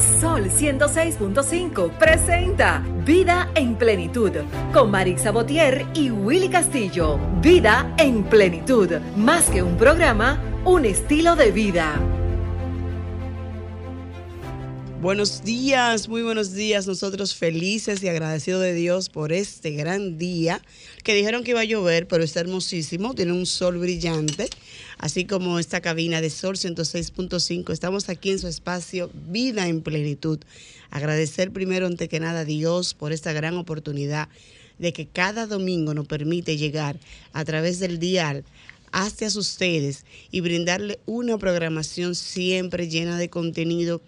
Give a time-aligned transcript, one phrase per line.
[0.00, 4.30] Sol 106.5 presenta Vida en Plenitud
[4.72, 7.18] con Marix Sabotier y Willy Castillo.
[7.42, 12.00] Vida en Plenitud, más que un programa, un estilo de vida.
[15.02, 16.86] Buenos días, muy buenos días.
[16.86, 20.60] Nosotros felices y agradecidos de Dios por este gran día
[21.04, 24.50] que dijeron que iba a llover, pero está hermosísimo, tiene un sol brillante,
[25.00, 27.72] así como esta cabina de Sol 106.5.
[27.72, 30.38] Estamos aquí en su espacio Vida en Plenitud.
[30.90, 34.28] Agradecer primero, ante que nada, a Dios por esta gran oportunidad
[34.78, 37.00] de que cada domingo nos permite llegar
[37.32, 38.44] a través del dial
[38.92, 44.02] hacia ustedes y brindarle una programación siempre llena de contenido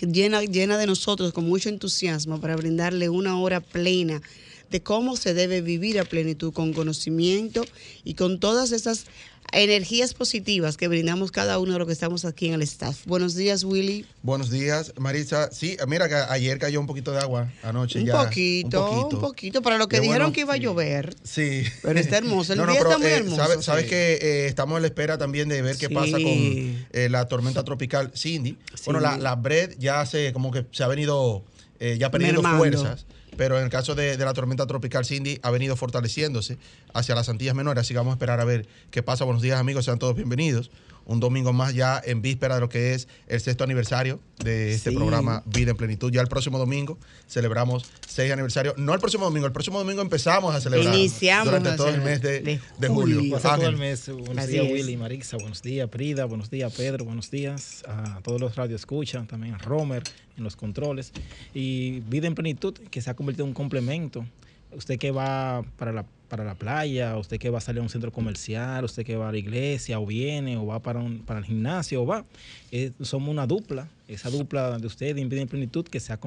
[0.00, 4.22] llena, llena de nosotros con mucho entusiasmo para brindarle una hora plena
[4.70, 7.64] de cómo se debe vivir a plenitud, con conocimiento
[8.04, 9.06] y con todas esas
[9.52, 13.06] energías positivas que brindamos cada uno de los que estamos aquí en el staff.
[13.06, 14.04] Buenos días, Willy.
[14.22, 15.50] Buenos días, Marisa.
[15.52, 18.24] Sí, mira que ayer cayó un poquito de agua anoche un ya.
[18.24, 21.14] Poquito, un poquito, para lo que dijeron que iba a llover.
[21.22, 21.64] Sí.
[21.82, 23.62] Pero está hermoso, el día está muy eh, hermoso.
[23.62, 27.26] Sabes, que eh, estamos a la espera también de ver qué pasa con eh, la
[27.26, 28.56] tormenta tropical Cindy.
[28.84, 31.44] Bueno, la, la Bred ya se como que se ha venido
[31.80, 33.06] ya perdiendo fuerzas
[33.38, 36.58] pero en el caso de, la tormenta tropical Cindy ha venido fortaleciéndose
[36.92, 39.24] hacia las Antillas Menores, así que vamos a esperar a ver qué pasa.
[39.24, 40.72] Buenos días amigos, sean todos bienvenidos.
[41.08, 44.92] Un domingo más ya en víspera de lo que es el sexto aniversario de este
[44.92, 46.12] programa Vida en Plenitud.
[46.12, 48.76] Ya el próximo domingo celebramos seis aniversarios.
[48.76, 50.94] No el próximo domingo, el próximo domingo empezamos a celebrar.
[50.94, 53.38] Iniciamos durante todo el mes de, julio.
[53.40, 54.06] todo el mes.
[54.08, 55.38] Buenos días, Willy, Marisa.
[55.38, 56.26] Buenos días, Prida.
[56.26, 57.06] Buenos días, Pedro.
[57.06, 60.02] Buenos días a todos los radios escuchan, también a Romer
[60.36, 61.12] en los controles.
[61.54, 64.26] Y Vida en Plenitud, que se ha convertido en un complemento.
[64.72, 67.88] Usted que va para la para la playa, usted que va a salir a un
[67.88, 71.40] centro comercial, usted que va a la iglesia o viene o va para, un, para
[71.40, 72.24] el gimnasio o va,
[72.70, 76.20] eh, somos una dupla, esa dupla de usted de Invidia Plenitud que se ha,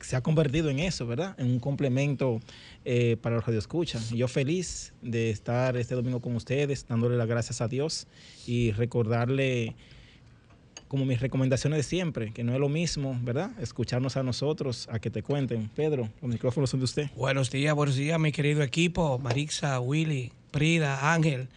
[0.00, 1.34] se ha convertido en eso, ¿verdad?
[1.38, 2.40] En un complemento
[2.84, 4.10] eh, para los radioescuchas.
[4.10, 8.06] Yo feliz de estar este domingo con ustedes, dándole las gracias a Dios
[8.46, 9.74] y recordarle
[10.88, 13.50] como mis recomendaciones de siempre, que no es lo mismo, ¿verdad?
[13.60, 15.68] Escucharnos a nosotros, a que te cuenten.
[15.74, 17.10] Pedro, los micrófonos son de usted.
[17.16, 21.48] Buenos días, buenos días, mi querido equipo, Marixa, Willy, Prida, Ángel,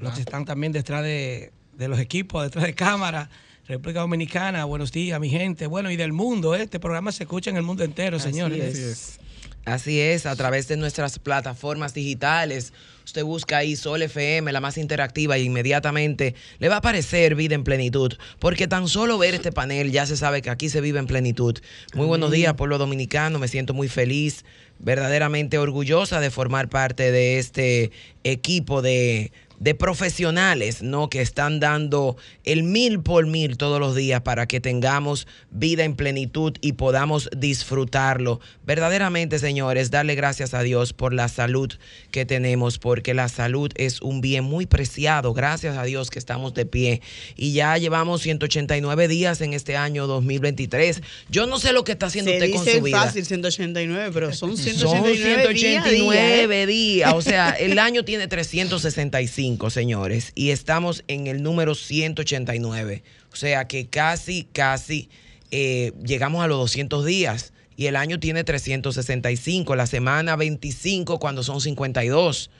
[0.00, 3.30] los que están también detrás de, los equipos, detrás de cámara.
[3.66, 5.66] República Dominicana, buenos días, mi gente.
[5.66, 6.62] Bueno, y del mundo, ¿eh?
[6.62, 9.18] este programa se escucha en el mundo entero, señores.
[9.64, 12.72] Así es, a través de nuestras plataformas digitales.
[13.04, 17.54] Usted busca ahí Sol FM, la más interactiva, e inmediatamente le va a aparecer Vida
[17.54, 20.98] en Plenitud, porque tan solo ver este panel ya se sabe que aquí se vive
[20.98, 21.58] en plenitud.
[21.94, 24.44] Muy buenos días, pueblo dominicano, me siento muy feliz,
[24.78, 27.90] verdaderamente orgullosa de formar parte de este
[28.24, 31.08] equipo de de profesionales, ¿no?
[31.08, 35.94] Que están dando el mil por mil todos los días para que tengamos vida en
[35.94, 38.40] plenitud y podamos disfrutarlo.
[38.66, 41.72] Verdaderamente, señores, darle gracias a Dios por la salud
[42.10, 45.32] que tenemos, porque la salud es un bien muy preciado.
[45.32, 47.00] Gracias a Dios que estamos de pie.
[47.36, 51.02] Y ya llevamos 189 días en este año 2023.
[51.30, 53.00] Yo no sé lo que está haciendo usted con su vida.
[53.00, 57.14] fácil 189, pero son 189, son 189 días.
[57.14, 63.02] O sea, el año tiene 365 señores, y estamos en el número 189.
[63.32, 65.08] O sea que casi, casi
[65.50, 71.42] eh, llegamos a los 200 días y el año tiene 365, la semana 25 cuando
[71.42, 72.50] son 52.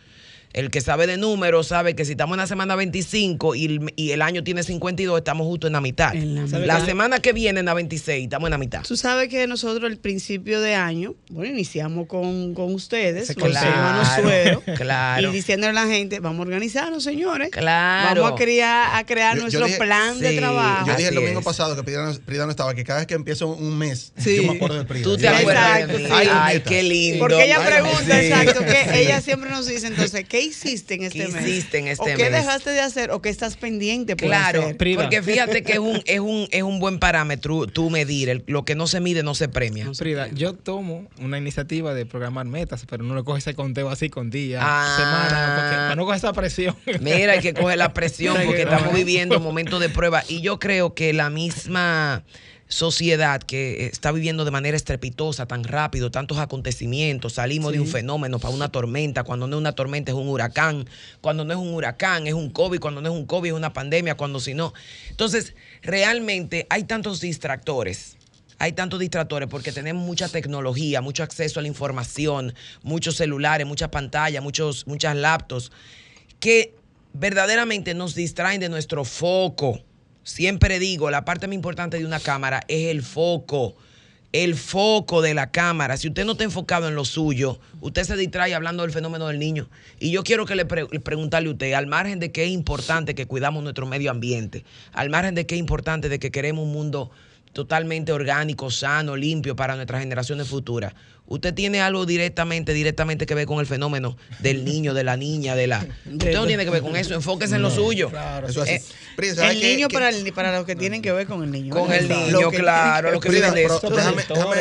[0.53, 4.23] El que sabe de números sabe que si estamos en la semana 25 y el,
[4.23, 6.13] año tiene 52, estamos justo en la mitad.
[6.15, 8.83] la, semana que viene en la 26, estamos en la mitad.
[8.83, 14.23] Tú sabes que nosotros el principio de año, bueno, iniciamos con, con ustedes, con claro,
[14.23, 15.31] Suero, claro.
[15.31, 17.49] y diciéndole a la gente, vamos a organizarnos, señores.
[17.51, 18.23] Claro.
[18.23, 20.87] Vamos a crear, a crear nuestro plan de trabajo.
[20.87, 23.79] Yo dije el domingo pasado que Prida no estaba, que cada vez que empieza un
[23.79, 25.05] mes, yo me acuerdo de Prida.
[25.05, 27.21] Tú te acuerdas Ay, qué lindo.
[27.21, 31.47] Porque ella pregunta, exacto, que ella siempre nos dice, entonces, ¿qué hiciste en este mes?
[31.47, 35.23] Hiciste en este ¿O qué dejaste de hacer o qué estás pendiente por Claro, porque
[35.23, 38.45] fíjate que es un, es un, es un buen parámetro tú medir.
[38.47, 39.89] lo que no se mide no se premia.
[39.95, 44.11] Frida, yo tomo una iniciativa de programar metas, pero no le coge ese conteo así
[44.11, 44.97] con días, ah.
[44.97, 46.77] semanas, para no coger esa presión.
[47.01, 50.23] Mira, hay que coger la presión porque estamos viviendo momentos de prueba.
[50.29, 52.25] Y yo creo que la misma
[52.73, 58.39] sociedad que está viviendo de manera estrepitosa, tan rápido, tantos acontecimientos, salimos de un fenómeno
[58.39, 60.89] para una tormenta, cuando no es una tormenta es un huracán,
[61.21, 63.75] cuando no es un huracán es un COVID, cuando no es un COVID es una
[63.75, 64.73] pandemia, cuando si no.
[65.11, 68.17] Entonces, realmente hay tantos distractores.
[68.59, 73.91] Hay tantos distractores porque tenemos mucha tecnología, mucho acceso a la información, muchos celulares, muchas
[73.91, 75.73] pantallas, muchos, muchas laptops,
[76.41, 76.75] que
[77.13, 79.83] verdaderamente nos distraen de nuestro foco
[80.23, 83.77] siempre digo, la parte más importante de una cámara es el foco
[84.33, 85.97] el foco de la cámara.
[85.97, 89.39] Si usted no está enfocado en lo suyo, usted se distrae hablando del fenómeno del
[89.39, 89.69] niño.
[90.01, 93.27] Y yo quiero que le, preguntarle a usted, al margen de que es importante que
[93.27, 97.11] cuidamos nuestro medio ambiente, al margen de que es importante de que queremos un mundo
[97.53, 100.95] totalmente orgánico, sano, limpio para nuestras generaciones futuras.
[101.27, 105.55] Usted tiene algo directamente, directamente que ver con el fenómeno del niño, de la niña,
[105.55, 105.87] de la.
[106.05, 108.11] Usted no tiene que ver con eso, enfóquese en lo suyo.
[108.11, 108.83] Claro, eso eh,
[109.19, 111.75] el niño para, para los que tienen que ver con el niño.
[111.75, 113.67] Con el niño, claro, lo que déjame,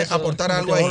[0.10, 0.86] aportar algo ahí.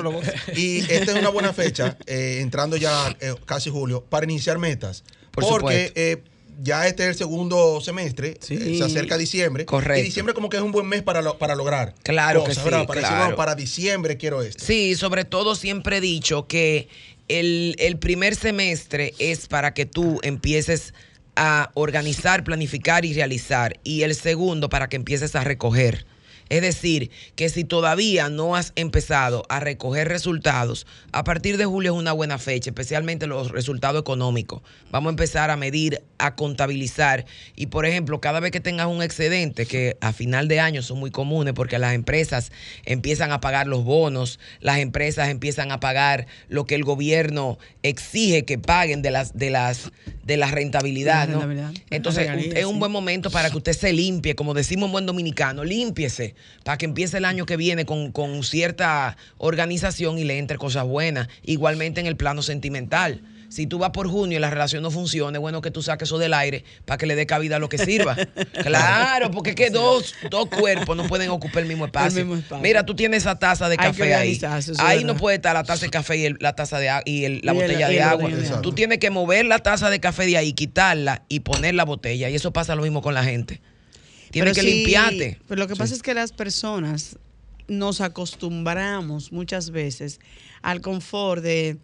[0.55, 5.05] Y esta es una buena fecha, eh, entrando ya eh, casi julio, para iniciar metas.
[5.31, 6.23] Por porque
[6.63, 9.65] ya este es el segundo semestre, eh, se acerca diciembre.
[9.65, 10.01] Correcto.
[10.01, 11.95] Y diciembre como que es un buen mes para, para lograr.
[12.03, 12.61] Claro que sí.
[12.87, 14.65] Para, para diciembre quiero esto.
[14.65, 16.89] Sí, sobre todo siempre he dicho que
[17.29, 20.95] el, el primer semestre es para que tú empieces
[21.37, 23.79] a organizar, planificar y realizar.
[23.85, 26.05] Y el segundo para que empieces a recoger.
[26.51, 31.93] Es decir, que si todavía no has empezado a recoger resultados, a partir de julio
[31.93, 34.61] es una buena fecha, especialmente los resultados económicos.
[34.91, 37.25] Vamos a empezar a medir, a contabilizar
[37.55, 40.99] y, por ejemplo, cada vez que tengas un excedente, que a final de año son
[40.99, 42.51] muy comunes porque las empresas
[42.85, 48.45] empiezan a pagar los bonos, las empresas empiezan a pagar lo que el gobierno exige
[48.45, 49.93] que paguen de las de las
[50.25, 51.49] de la rentabilidad, ¿no?
[51.91, 55.63] Entonces, es un buen momento para que usted se limpie, como decimos en buen dominicano,
[55.63, 60.85] límpiese para que empiece el año que viene con, cierta organización y le entre cosas
[60.85, 61.29] buenas.
[61.43, 65.37] Igualmente en el plano sentimental si tú vas por junio y la relación no funciona,
[65.37, 67.69] es bueno que tú saques eso del aire para que le dé cabida a lo
[67.69, 68.17] que sirva.
[68.63, 72.25] claro, porque es que dos, dos cuerpos no pueden ocupar el mismo espacio.
[72.63, 74.41] Mira, tú tienes esa taza de café ahí.
[74.79, 77.89] Ahí no puede estar la taza de café y la taza de y la botella
[77.89, 78.31] de agua.
[78.63, 82.31] Tú tienes que mover la taza de café de ahí, quitarla y poner la botella.
[82.31, 83.61] Y eso pasa lo mismo con la gente.
[84.31, 85.39] Tienes que limpiarte.
[85.49, 87.19] Pero lo que pasa es que las personas
[87.69, 90.21] nos acostumbramos muchas veces
[90.63, 91.79] al confort de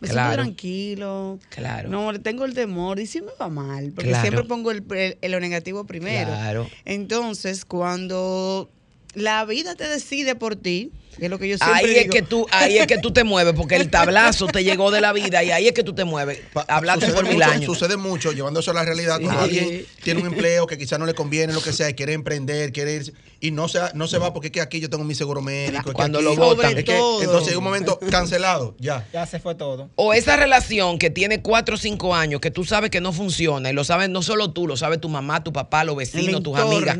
[0.00, 1.38] me siento tranquilo.
[1.48, 1.88] Claro.
[1.88, 4.84] No, tengo el temor y si me va mal, porque siempre pongo el,
[5.22, 6.28] lo negativo primero.
[6.28, 6.68] Claro.
[6.84, 8.70] Entonces, cuando
[9.16, 12.76] la vida te decide por ti, es lo que yo ahí es que tú ahí
[12.76, 15.66] es que tú te mueves porque el tablazo te llegó de la vida y ahí
[15.66, 16.40] es que tú te mueves.
[16.68, 17.64] Hablaste por mil años.
[17.64, 21.14] sucede mucho llevándose a la realidad cuando alguien tiene un empleo que quizás no le
[21.14, 23.14] conviene lo que sea y quiere emprender quiere ir
[23.46, 25.92] y no se no se va porque es que aquí yo tengo mi seguro médico
[25.92, 29.06] cuando lo votan entonces en un momento cancelado ya.
[29.12, 29.90] Ya se fue todo.
[29.96, 33.70] O esa relación que tiene cuatro o cinco años que tú sabes que no funciona
[33.70, 36.56] y lo sabes no solo tú lo sabe tu mamá tu papá los vecinos tus
[36.56, 36.98] amigas.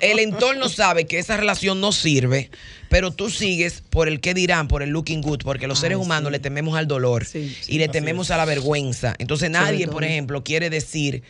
[0.00, 2.50] El entorno sabe que esa relación no sirve
[2.88, 6.30] pero tú sigues por el que dirán, por el looking good, porque los seres humanos
[6.30, 9.14] le tememos al dolor y le tememos a la vergüenza.
[9.18, 11.22] Entonces nadie, por ejemplo, quiere decir...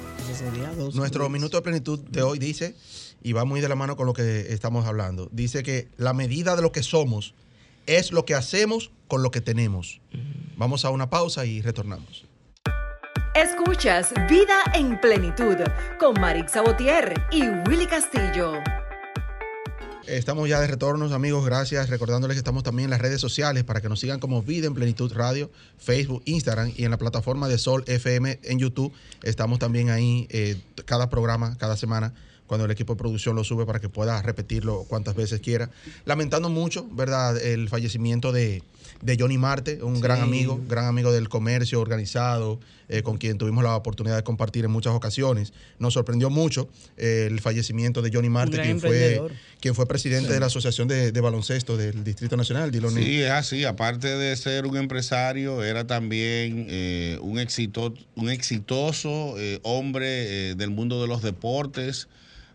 [0.94, 2.74] Nuestro minuto de plenitud de hoy dice,
[3.22, 6.54] y va muy de la mano con lo que estamos hablando, dice que la medida
[6.54, 7.34] de lo que somos
[7.86, 10.00] es lo que hacemos con lo que tenemos.
[10.56, 12.26] Vamos a una pausa y retornamos.
[13.40, 15.54] Escuchas Vida en Plenitud
[16.00, 18.54] con Marix Sabotier y Willy Castillo.
[20.08, 21.46] Estamos ya de retornos, amigos.
[21.46, 21.88] Gracias.
[21.88, 24.74] Recordándoles que estamos también en las redes sociales para que nos sigan como Vida en
[24.74, 28.92] Plenitud Radio, Facebook, Instagram y en la plataforma de Sol FM en YouTube.
[29.22, 32.14] Estamos también ahí eh, cada programa, cada semana
[32.48, 35.70] cuando el equipo de producción lo sube para que pueda repetirlo cuantas veces quiera.
[36.06, 38.64] Lamentando mucho, ¿verdad?, el fallecimiento de,
[39.02, 43.62] de Johnny Marte, un gran amigo, gran amigo del comercio organizado, eh, con quien tuvimos
[43.62, 45.52] la oportunidad de compartir en muchas ocasiones.
[45.78, 49.20] Nos sorprendió mucho eh, el fallecimiento de Johnny Marte, quien fue,
[49.60, 53.64] quien fue presidente de la Asociación de, Baloncesto del Distrito Nacional, Sí, es así.
[53.64, 61.00] Aparte de ser un empresario, era también eh, un, exito, un exitoso hombre del mundo
[61.00, 62.08] de los deportes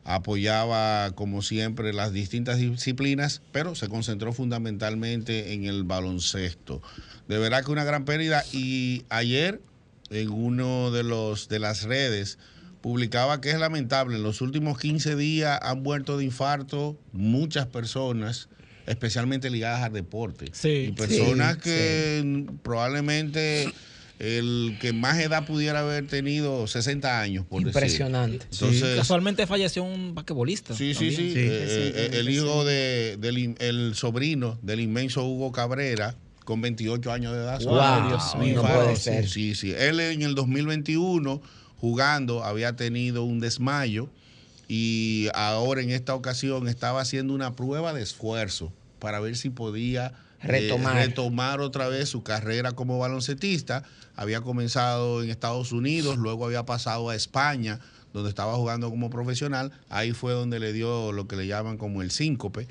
[0.04, 6.82] apoyaba como siempre las distintas disciplinas, pero se concentró fundamentalmente en el baloncesto.
[7.28, 9.62] De verdad que una gran pérdida y ayer
[10.10, 12.38] en uno de los de las redes
[12.82, 18.50] publicaba que es lamentable, en los últimos 15 días han muerto de infarto muchas personas
[18.86, 20.48] especialmente ligadas al deporte.
[20.52, 23.74] Sí, y personas que probablemente
[24.20, 28.46] el que más edad pudiera haber tenido 60 años, por Impresionante.
[28.52, 30.76] Entonces, Casualmente falleció un basquetbolista.
[30.76, 31.34] Sí, sí, sí.
[31.36, 36.16] Eh, eh, el hijo de, del el sobrino del inmenso Hugo Cabrera,
[36.46, 37.62] con 28 años de edad.
[37.64, 39.28] Wow, Dios mío, no puede ser.
[39.28, 39.72] Sí, sí.
[39.72, 41.42] Él en el 2021,
[41.78, 44.10] jugando, había tenido un desmayo
[44.68, 50.14] y ahora en esta ocasión estaba haciendo una prueba de esfuerzo para ver si podía
[50.44, 50.96] retomar.
[50.96, 53.84] retomar otra vez su carrera como baloncetista.
[54.16, 57.80] Había comenzado en Estados Unidos, luego había pasado a España,
[58.14, 59.72] donde estaba jugando como profesional.
[59.90, 62.68] Ahí fue donde le dio lo que le llaman como el síncope.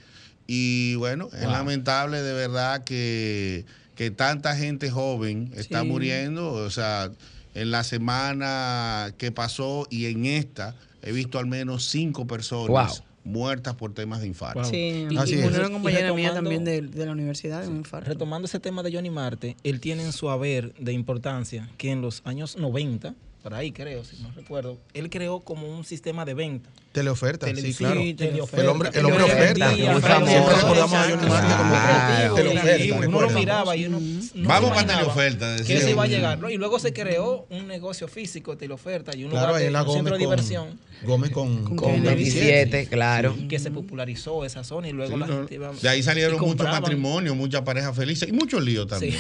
[0.47, 3.65] Y bueno, es lamentable de verdad que,
[3.95, 6.53] que, tanta gente joven está muriendo.
[6.53, 7.11] O sea,
[7.55, 13.75] en la semana que pasó y en esta he visto al menos cinco personas muertas
[13.75, 14.65] por temas de infarto.
[14.65, 18.11] Sí, y, una compañera mía también de, la universidad de un infarto.
[18.11, 22.01] Retomando ese tema de Johnny Marte, él tiene en su haber de importancia que en
[22.01, 26.35] los años 90, por ahí creo, si no recuerdo, él creó como un sistema de
[26.35, 28.01] venta Teleoferta, sí, claro.
[28.17, 28.61] Teleoferta.
[28.61, 29.75] El hombre, el hombre oferta.
[29.75, 33.09] Siempre recordamos a Johnny Marte como teleoferta.
[33.09, 33.99] Uno lo miraba y uno.
[34.35, 35.57] Vamos para teleoferta.
[35.57, 36.39] Que se iba a llegar.
[36.51, 40.19] Y luego se creó un negocio físico, teleoferta, y un lugar de, un centro de
[40.19, 40.79] diversión.
[41.05, 43.35] Gómez con, con, 27, claro.
[43.49, 45.73] Que se popularizó esa zona y luego la gente iba.
[45.73, 49.17] De ahí salieron muchos matrimonios, muchas parejas felices y muchos líos también.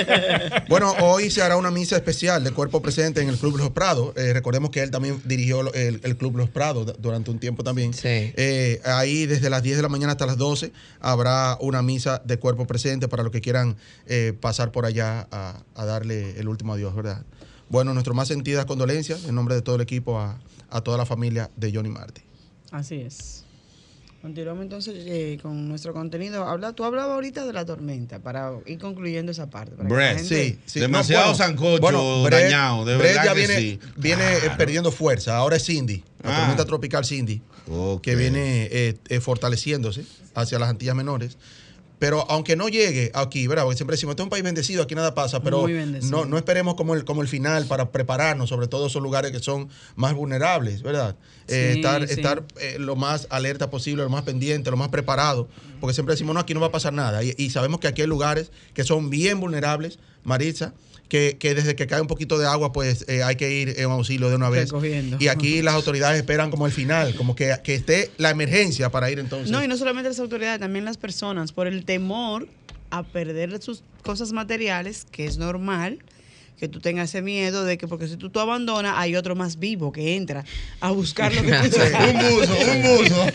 [0.68, 4.16] bueno, hoy se hará una misa especial de cuerpo presente en el Club Los Prados.
[4.16, 7.92] Eh, recordemos que él también dirigió el, el Club Los Prados durante un tiempo también.
[8.04, 12.38] Eh, ahí desde las 10 de la mañana hasta las 12 habrá una misa de
[12.38, 16.94] cuerpo presente para los que quieran eh, pasar por allá a, darle el último adiós,
[16.94, 17.22] ¿verdad?
[17.68, 20.38] Bueno, nuestro más sentidas condolencias en nombre de todo el equipo a,
[20.82, 22.22] toda la familia de Johnny Marty.
[22.70, 23.44] Así es.
[24.22, 26.44] Continuamos entonces eh, con nuestro contenido.
[26.44, 29.72] Habla, tú hablabas ahorita de la tormenta para ir concluyendo esa parte.
[30.24, 34.24] sí, Demasiado sancocho dañado, de verdad ya viene, viene
[34.58, 35.36] perdiendo fuerza.
[35.36, 36.40] Ahora es Cindy la ah.
[36.40, 37.40] tormenta tropical Cindy,
[38.02, 40.04] que viene eh, eh, fortaleciéndose
[40.34, 41.38] hacia las Antillas Menores.
[41.98, 43.64] Pero aunque no llegue aquí, ¿verdad?
[43.64, 45.66] Porque siempre decimos, este es un país bendecido, aquí nada pasa, pero
[46.10, 49.38] no, no esperemos como el, como el final para prepararnos, sobre todo esos lugares que
[49.38, 51.16] son más vulnerables, ¿verdad?
[51.48, 52.44] Eh, estar estar
[52.78, 55.48] lo más alerta posible, lo más pendiente, lo más preparado,
[55.80, 57.24] porque siempre decimos, no, aquí no va a pasar nada.
[57.24, 60.74] Y, y sabemos que aquí hay lugares que son bien vulnerables, Maritza,
[61.08, 64.28] que, desde que cae un poquito de agua, pues eh, hay que ir en auxilio
[64.28, 64.70] de una vez.
[65.18, 69.18] Y aquí las autoridades esperan como el final, como que, esté la emergencia para ir
[69.18, 69.50] entonces.
[69.50, 72.48] No, y no solamente las autoridades, también las personas, por el temor
[72.90, 75.98] a perder sus cosas materiales, que es normal
[76.58, 79.58] que tú tengas ese miedo de que porque si tú, tú abandonas hay otro más
[79.58, 80.42] vivo que entra
[80.80, 83.26] a buscar lo que tú un buzo un buzo.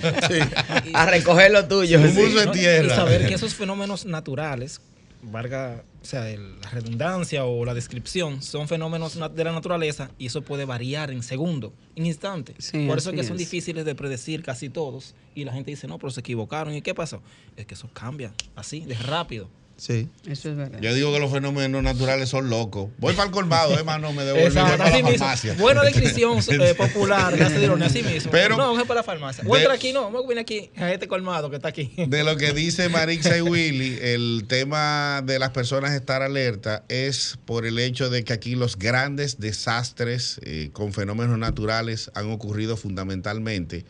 [0.94, 4.82] A recoger lo tuyo un buzo en tierra y saber que esos fenómenos naturales
[5.24, 10.42] valga, o sea, la redundancia o la descripción, son fenómenos de la naturaleza y eso
[10.42, 12.54] puede variar en segundo, en instante.
[12.88, 15.98] Por eso es que son difíciles de predecir casi todos y la gente dice, no,
[15.98, 16.74] pero se equivocaron.
[16.74, 17.22] ¿Y qué pasó?
[17.56, 19.50] Es que eso cambia así, de rápido.
[19.82, 20.10] Sí.
[20.28, 20.80] Eso es verdad.
[20.80, 22.92] Yo digo que los fenómenos naturales son locos.
[23.00, 25.56] Voy para el colmado, hermano, me devuelvo a la farmacia.
[25.56, 27.34] Buena descripción eh, popular,
[27.82, 28.30] así mismo.
[28.30, 29.44] Pero, no, es para la farmacia.
[29.44, 31.96] Voy aquí, no, voy aquí, a este colmado que está aquí.
[31.98, 37.40] De lo que dice Marixa y Willy, el tema de las personas estar alerta es
[37.46, 42.78] por el hecho de que aquí los grandes desastres eh, con fenómenos naturales han ocurrido
[42.78, 43.84] fundamentalmente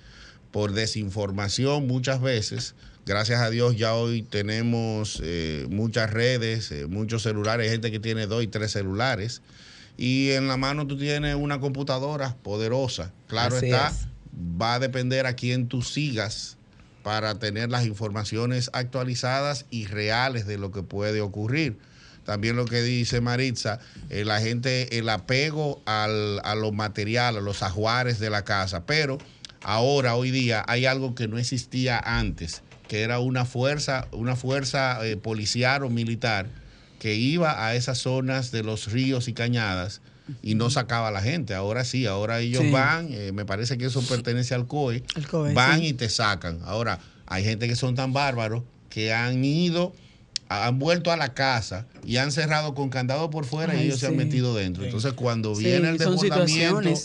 [0.52, 7.24] por desinformación muchas veces Gracias a Dios ya hoy tenemos eh, muchas redes, eh, muchos
[7.24, 9.42] celulares, gente que tiene dos y tres celulares.
[9.98, 13.12] Y en la mano tú tienes una computadora poderosa.
[13.28, 13.92] Claro está,
[14.62, 16.58] va a depender a quién tú sigas
[17.04, 21.78] para tener las informaciones actualizadas y reales de lo que puede ocurrir.
[22.26, 23.80] También lo que dice Maritza,
[24.10, 28.86] eh, la gente, el apego al, a los materiales, a los ajuares de la casa.
[28.86, 29.18] Pero
[29.64, 35.08] ahora, hoy día, hay algo que no existía antes, que era una fuerza, una fuerza
[35.08, 36.48] eh, policial o militar
[37.00, 40.02] que iba a esas zonas de los ríos y cañadas
[40.44, 41.54] y no sacaba a la gente.
[41.54, 45.06] Ahora sí, ahora ellos van, eh, me parece que eso pertenece al COE,
[45.54, 46.60] van y te sacan.
[46.66, 49.94] Ahora, hay gente que son tan bárbaros que han ido
[50.50, 54.08] han vuelto a la casa y han cerrado con candado por fuera y ellos se
[54.08, 54.84] han metido dentro.
[54.84, 57.00] Entonces, cuando viene el desbordamiento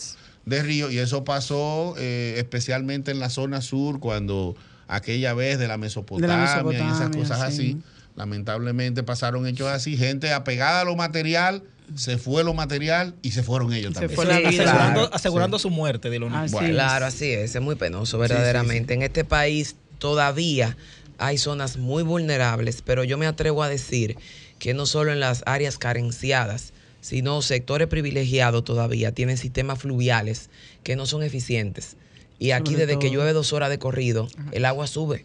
[0.47, 4.57] de río, y eso pasó eh, especialmente en la zona sur, cuando
[4.89, 7.79] aquella vez de la Mesopotamia, y esas cosas así,
[8.15, 11.63] lamentablemente pasaron hechos así, gente apegada a lo material
[11.95, 14.19] se fue lo material y se fueron ellos también.
[15.13, 18.95] asegurando, su muerte de lo Claro, así es, es muy penoso verdaderamente.
[18.95, 20.77] En este país todavía
[21.19, 24.17] hay zonas muy vulnerables, pero yo me atrevo a decir
[24.59, 30.51] que no solo en las áreas carenciadas, sino sectores privilegiados todavía tienen sistemas fluviales
[30.83, 31.97] que no son eficientes.
[32.39, 35.25] Y aquí desde que llueve dos horas de corrido, el agua sube.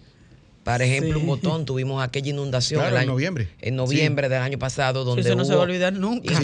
[0.63, 3.47] Por ejemplo, un botón, tuvimos aquella inundación en noviembre.
[3.61, 6.35] En noviembre del año pasado, donde eso no se va a olvidar nunca.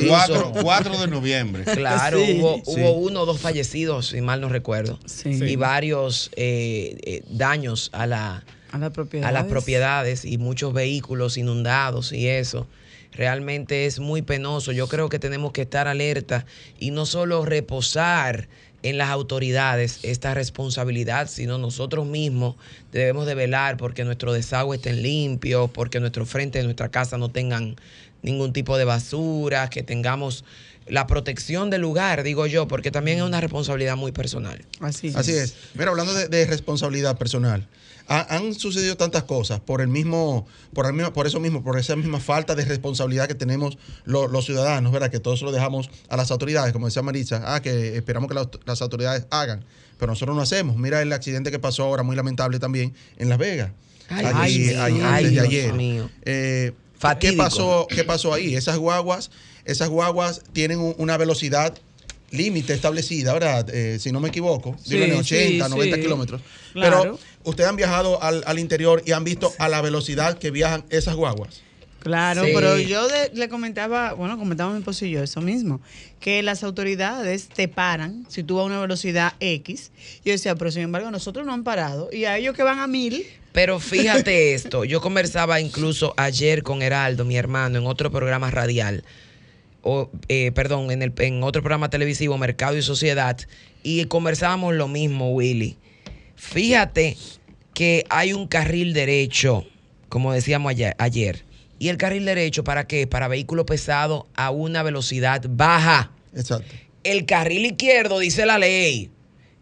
[0.62, 1.64] 4, de noviembre.
[1.78, 5.00] Claro, hubo, uno o dos fallecidos, si mal no recuerdo.
[5.26, 12.12] Y varios eh, eh, daños a, la, a, a las propiedades y muchos vehículos inundados
[12.12, 12.68] y eso
[13.18, 14.72] realmente es muy penoso.
[14.72, 16.46] Yo creo que tenemos que estar alerta
[16.80, 18.48] y no solo reposar
[18.90, 22.56] en las autoridades esta responsabilidad, sino nosotros mismos
[22.92, 27.30] debemos de velar porque nuestro desagüe estén limpios, porque nuestro frente de nuestra casa no
[27.30, 27.76] tengan
[28.22, 30.46] ningún tipo de basura, que tengamos
[30.88, 34.64] la protección del lugar, digo yo, porque también es una responsabilidad muy personal.
[34.80, 35.16] Así es.
[35.18, 35.56] Así es.
[35.74, 37.68] Mira, hablando de responsabilidad personal,
[38.08, 41.96] han sucedido tantas cosas por el mismo, por el mismo, por eso mismo, por esa
[41.96, 45.12] misma falta de responsabilidad que tenemos los, ciudadanos, ¿verdad?
[45.12, 48.60] Que todo eso lo dejamos a las autoridades, como decía Marisa, ah, que esperamos que
[48.66, 49.66] las autoridades hagan,
[49.98, 50.78] pero nosotros no hacemos.
[50.78, 53.72] Mira el accidente que pasó ahora, muy lamentable también, en Las Vegas.
[54.10, 55.74] Ay, ay, ayer.
[55.74, 56.10] Mío.
[56.24, 56.72] Eh,
[57.20, 58.56] ¿qué, pasó, ¿Qué pasó ahí?
[58.56, 59.32] Esas guaguas,
[59.66, 61.78] esas guaguas tienen una velocidad
[62.32, 63.70] límite establecida, ¿verdad?
[63.74, 66.42] Eh, si no me equivoco, sí, 80, 90 kilómetros.
[66.74, 67.18] Pero
[67.50, 71.62] ustedes han viajado al, interior y han visto a la velocidad que viajan esas guaguas.
[72.00, 75.82] Claro, pero yo le comentaba, bueno, comentaba mi esposo y yo eso mismo,
[76.20, 79.92] que las autoridades te paran si tú vas a una velocidad X.
[80.24, 82.88] Yo decía, pero sin embargo, nosotros no han parado y a ellos que van a
[82.88, 83.26] mil.
[83.52, 89.04] Pero fíjate esto, yo conversaba incluso ayer con Heraldo, mi hermano, en otro programa radial
[89.82, 93.38] o, eh, perdón, en, el, en otro programa televisivo, Mercado y Sociedad,
[93.84, 95.78] y conversábamos lo mismo, Willy.
[96.36, 97.18] Fíjate
[97.78, 99.64] que hay un carril derecho,
[100.10, 101.46] como decíamos ayer, ayer.
[101.78, 103.06] ¿Y el carril derecho para qué?
[103.06, 106.10] Para vehículos pesados a una velocidad baja.
[106.36, 106.74] Exacto.
[107.04, 109.12] El carril izquierdo, dice la ley,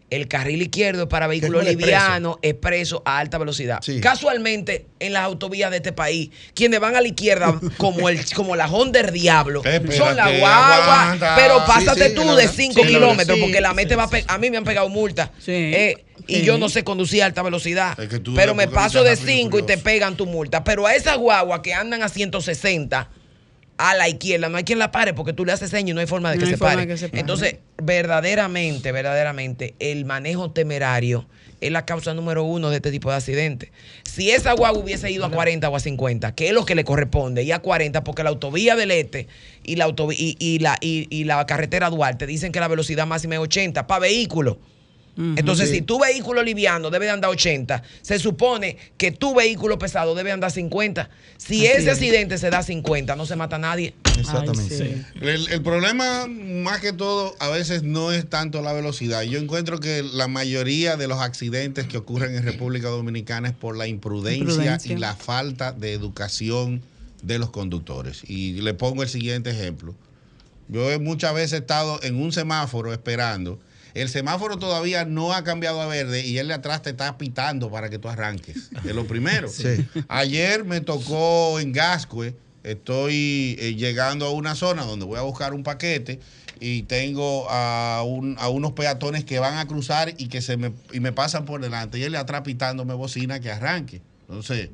[0.08, 3.80] el carril izquierdo es para vehículos livianos, expreso a alta velocidad.
[4.00, 8.56] Casualmente, en las autovías de este país, quienes van a la izquierda, como el como
[8.56, 9.62] la Honda del Diablo,
[9.94, 11.36] son la guagua.
[11.36, 14.64] Pero pásate tú de 5 kilómetros, porque la mete va a, a mí me han
[14.64, 15.32] pegado multa.
[15.46, 17.96] Eh, y yo no sé conducir a alta velocidad.
[18.34, 20.64] pero me paso de 5 y te pegan tu multa.
[20.64, 23.08] Pero a esas guaguas que andan a 160
[23.78, 26.00] a la izquierda, no hay quien la pare porque tú le haces señas y no
[26.00, 26.86] hay forma de que, se, pare.
[27.12, 31.26] Entonces, verdaderamente, verdaderamente, el manejo temerario
[31.60, 33.70] es la causa número uno de este tipo de accidentes.
[34.04, 36.84] Si esa guagua hubiese ido a 40 o a 50, que es lo que le
[36.84, 39.26] corresponde, y a 40, porque la autovía del Este
[39.62, 43.86] y la, y, la, y la carretera Duarte dicen que la velocidad máxima es 80
[43.86, 44.56] para vehículos.
[45.16, 50.14] Entonces, si tu vehículo liviano debe de andar 80, se supone que tu vehículo pesado
[50.14, 51.08] debe andar 50.
[51.38, 53.94] Si ese accidente se da 50, no se mata a nadie.
[54.18, 55.04] Exactamente.
[55.20, 59.22] el, problema, más que todo, a veces no es tanto la velocidad.
[59.22, 63.76] Yo encuentro que la mayoría de los accidentes que ocurren en República Dominicana es por
[63.76, 66.82] la imprudencia, y la falta de educación
[67.22, 68.22] de los conductores.
[68.28, 69.94] Y le pongo el siguiente ejemplo.
[70.68, 73.58] Yo muchas veces he estado en un semáforo esperando
[73.96, 77.70] el semáforo todavía no ha cambiado a verde y él de atrás te está pitando
[77.70, 78.70] para que tú arranques.
[78.84, 79.48] Es lo primero.
[80.08, 85.54] Ayer me tocó en Gascue, estoy eh, llegando a una zona donde voy a buscar
[85.54, 86.20] un paquete
[86.60, 91.12] y tengo a, unos peatones que van a cruzar y que se me, y me
[91.12, 94.02] pasan por delante y él de atrás pitándome bocina que arranque.
[94.28, 94.68] Entonces,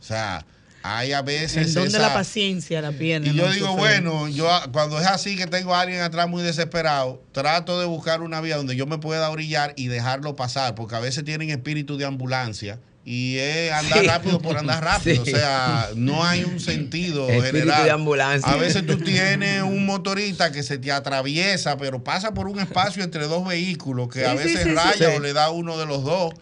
[0.00, 0.44] o sea,
[0.82, 1.76] hay a veces.
[1.76, 3.30] ¿En la paciencia la pierde?
[3.30, 7.22] Y yo digo, bueno, yo cuando es así que tengo a alguien atrás muy desesperado,
[7.32, 11.00] trato de buscar una vía donde yo me pueda orillar y dejarlo pasar, porque a
[11.00, 12.78] veces tienen espíritu de ambulancia
[13.10, 15.22] y es andar rápido por andar rápido.
[15.22, 17.84] O sea, no hay un sentido general.
[17.84, 18.52] De ambulancia.
[18.52, 23.02] A veces tú tienes un motorista que se te atraviesa, pero pasa por un espacio
[23.02, 26.34] entre dos vehículos que a veces raya o le da uno de los dos.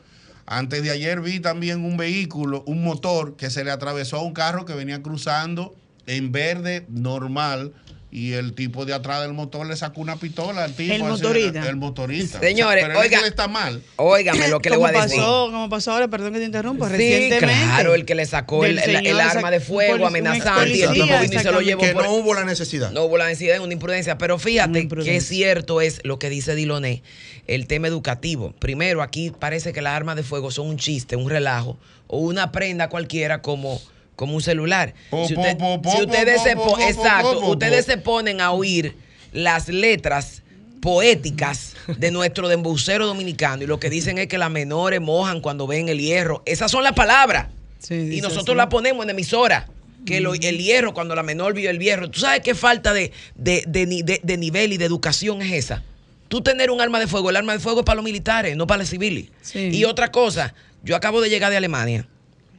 [0.46, 4.32] Antes de ayer vi también un vehículo, un motor que se le atravesó a un
[4.32, 5.74] carro que venía cruzando
[6.06, 7.72] en verde normal
[8.16, 10.94] y el tipo de atrás del motor le sacó una pistola al tipo.
[10.94, 11.68] El motorista.
[11.68, 12.40] El, motorista.
[12.40, 13.82] Señores, pero oiga, él está mal.
[13.96, 15.18] Óigame lo que le voy a decir.
[15.18, 17.64] Pasó, como pasó ahora, perdón que te interrumpa, sí, recientemente.
[17.66, 21.24] claro, el que le sacó el, el, arma de fuego amenazante y el tipo vino
[21.24, 21.82] y se lo llevó.
[21.82, 22.90] Que por, no hubo la necesidad.
[22.90, 24.16] No hubo la necesidad, es una imprudencia.
[24.16, 27.02] Pero fíjate que cierto es lo que dice Diloné,
[27.46, 28.54] el tema educativo.
[28.58, 31.76] Primero, aquí parece que las armas de fuego son un chiste, un relajo
[32.06, 33.78] o una prenda cualquiera como
[34.16, 34.94] como un celular.
[35.28, 38.96] si, ustedes, se, exacto, ustedes se ponen a oír
[39.32, 40.42] las letras
[40.80, 45.66] poéticas de nuestro dembucero dominicano y lo que dicen es que las menores mojan cuando
[45.66, 46.42] ven el hierro.
[46.46, 47.48] Esas son las palabras.
[47.90, 49.68] y nosotros las ponemos en emisora.
[50.04, 52.08] Que el hierro, cuando la menor vio el hierro.
[52.08, 55.82] ¿Tú sabes qué falta de, de, de, nivel y de educación es esa?
[56.28, 58.68] Tú tener un arma de fuego, el arma de fuego es para los militares, no
[58.68, 59.26] para los civiles.
[59.52, 62.06] Y otra cosa, yo acabo de llegar de Alemania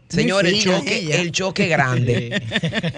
[0.10, 2.41] Señor, el choque, el choque grande.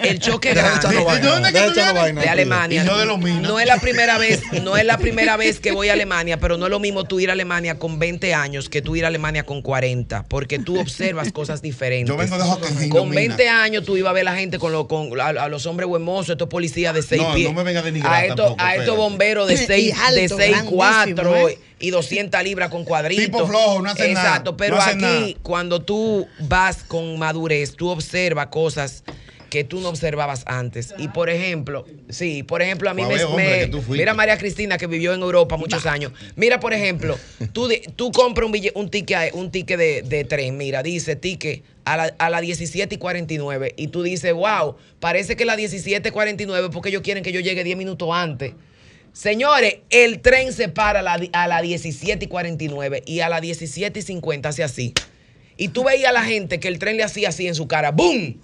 [0.02, 2.20] El choque grande.
[2.20, 2.84] De Alemania.
[2.84, 6.56] No es la primera vez, no es la primera vez que voy a Alemania, pero
[6.56, 9.08] no es lo mismo tú ir a Alemania con 20 años que tú ir a
[9.08, 12.08] Alemania con 40, porque tú observas cosas diferentes.
[12.08, 14.86] Yo vengo de Con 20 años tú ibas a ver a la gente con, lo,
[14.86, 17.48] con a, los hombres huemosos, estos policías de 6 pies.
[17.48, 21.48] No me venga a A estos, a estos bomberos de 6 de 6 4
[21.80, 23.24] y 200 libras con cuadritos.
[23.24, 24.28] Tipo flojo, no hace nada.
[24.28, 29.02] Exacto, pero aquí cuando tú vas con madurez, tú observas cosas
[29.50, 30.94] que tú no observabas antes.
[30.96, 35.20] Y por ejemplo, sí, por ejemplo, a mí me, Mira María Cristina que vivió en
[35.20, 36.12] Europa muchos años.
[36.36, 37.18] Mira, por ejemplo,
[37.52, 42.14] tú, tú compras un, un ticket, un ticket de, tren, mira, dice ticket a la,
[42.18, 43.74] a la 17 y 49.
[43.76, 47.40] Y tú dices, wow, parece que la 17 y 49 porque ellos quieren que yo
[47.40, 48.52] llegue 10 minutos antes.
[49.12, 53.40] Señores, el tren se para a la, a las 17 y 49 y a las
[53.40, 54.94] 17 y 50 hace así.
[55.56, 57.90] Y tú veías a la gente que el tren le hacía así en su cara,
[57.90, 58.40] ¡boom!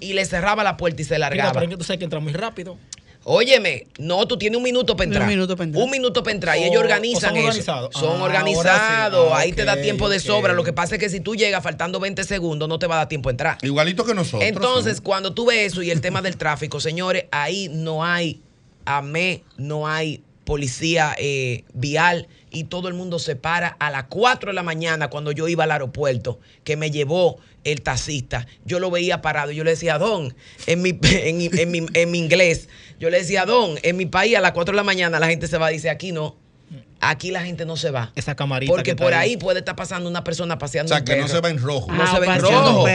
[0.00, 1.52] Y le cerraba la puerta y se largaba.
[1.58, 2.76] pero tú sabes que entra muy rápido.
[3.24, 5.22] Óyeme, no, tú tienes un minuto para entrar.
[5.24, 5.84] Un minuto para entrar.
[5.84, 6.58] Un minuto para entrar.
[6.58, 7.46] y ellos organizan son eso.
[7.46, 7.94] Organizados.
[7.94, 9.32] Son ah, organizados.
[9.34, 10.52] Ahí te da tiempo de sobra.
[10.54, 12.98] Lo que pasa es que si tú llegas faltando 20 segundos, no te va a
[12.98, 13.58] dar tiempo a entrar.
[13.62, 14.48] Igualito que nosotros.
[14.48, 18.40] Entonces, cuando tú ves eso y el tema del tráfico, señores, ahí no hay
[18.88, 24.50] amé, no hay policía eh, vial y todo el mundo se para a las 4
[24.50, 28.46] de la mañana cuando yo iba al aeropuerto, que me llevó el taxista.
[28.64, 30.34] Yo lo veía parado y yo le decía, Don,
[30.66, 34.52] en mi, en, en mi inglés, yo le decía, Don, en mi país a las
[34.52, 36.36] 4 de la mañana la gente se va decir, aquí no.
[37.00, 38.10] Aquí la gente no se va.
[38.16, 38.72] Esa camarita.
[38.72, 39.36] Porque por ahí.
[39.36, 40.92] puede estar pasando una persona paseando.
[40.92, 41.92] O sea, que no se va en rojo.
[41.92, 42.86] No se ve en rojo.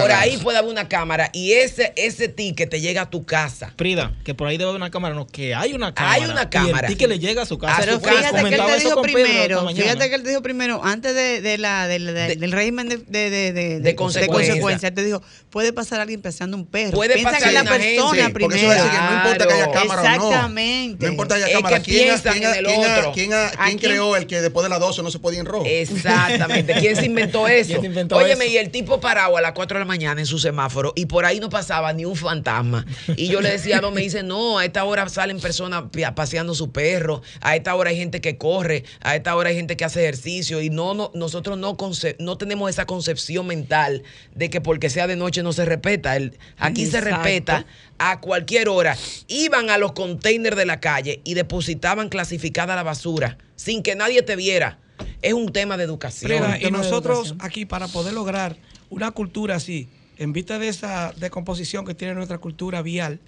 [0.00, 3.72] por ahí puede haber una cámara y ese, ese ticket te llega a tu casa.
[3.76, 5.14] Prida, que por ahí debe haber una cámara.
[5.14, 6.14] No, que hay una cámara.
[6.14, 6.88] Hay una cámara.
[6.88, 7.76] Y el ticket le llega a su casa.
[7.80, 9.68] Pero fíjate que él te dijo primero.
[9.68, 11.98] Fíjate que él te dijo primero, antes de, de la, de,
[12.36, 14.82] del régimen de, de, de, de consecuencias.
[14.84, 16.92] Él te dijo, puede pasar alguien paseando un perro.
[16.92, 18.40] Puede Piensa pasar que la persona primero.
[18.40, 21.06] Porque eso que no importa que haya cámara Exactamente.
[21.06, 21.82] No importa que haya cámara.
[21.82, 23.32] ¿Quién
[23.80, 25.64] creó el que después de las 12 no se podía en rojo.
[25.66, 26.74] Exactamente.
[26.80, 27.80] ¿Quién se inventó eso?
[28.12, 31.06] Óyeme, y el tipo parado a las 4 de la mañana en su semáforo y
[31.06, 32.86] por ahí no pasaba ni un fantasma.
[33.16, 35.84] Y yo le decía a Don, me dice, no, a esta hora salen personas
[36.14, 39.76] paseando su perro, a esta hora hay gente que corre, a esta hora hay gente
[39.76, 41.76] que hace ejercicio y no, no nosotros no,
[42.18, 44.02] no tenemos esa concepción mental
[44.34, 46.16] de que porque sea de noche no se respeta.
[46.16, 47.66] El, aquí se respeta
[48.00, 48.96] a cualquier hora.
[49.28, 54.22] Iban a los containers de la calle y depositaban clasificada la basura sin que nadie
[54.22, 54.78] te viera.
[55.22, 56.56] Es un tema de educación.
[56.60, 58.56] y nosotros aquí para poder lograr
[58.88, 63.20] una cultura así, en vista de esa decomposición que tiene nuestra cultura vial,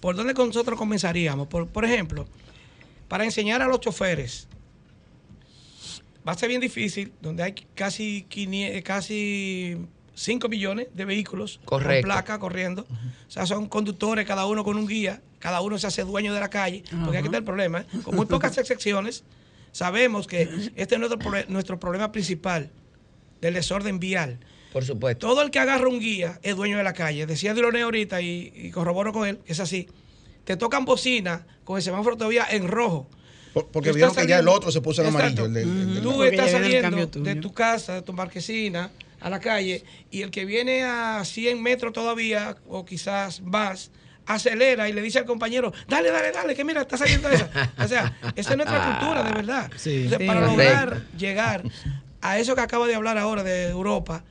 [0.00, 1.48] ¿por dónde nosotros comenzaríamos?
[1.48, 2.26] Por, por ejemplo,
[3.08, 4.46] para enseñar a los choferes,
[6.26, 8.26] va a ser bien difícil, donde hay casi,
[8.84, 9.76] casi
[10.14, 12.86] 5 millones de vehículos con placa corriendo.
[13.28, 16.40] O sea, son conductores, cada uno con un guía, cada uno se hace dueño de
[16.40, 17.80] la calle, porque aquí está el problema.
[17.80, 17.86] ¿eh?
[18.02, 19.24] Con muy pocas excepciones,
[19.72, 20.42] sabemos que
[20.76, 22.70] este es nuestro, nuestro problema principal
[23.40, 24.38] del desorden vial.
[24.72, 25.28] Por supuesto.
[25.28, 27.26] Todo el que agarra un guía es dueño de la calle.
[27.26, 29.88] Decía Diloné ahorita y, corroboro con él, es así.
[30.44, 33.08] Te tocan bocina con el semáforo todavía en rojo.
[33.72, 35.48] porque vieron que ya el otro se puso en amarillo.
[36.02, 38.90] Tú estás saliendo de tu casa, de tu marquesina,
[39.24, 43.90] a la calle y el que viene a 100 metros todavía o quizás más
[44.26, 47.48] acelera y le dice al compañero, dale, dale, dale, que mira, está saliendo esa.
[47.78, 49.70] O sea, esa es nuestra cultura, de verdad.
[50.26, 51.62] para lograr llegar
[52.20, 54.24] a eso que acabo de hablar ahora de Europa,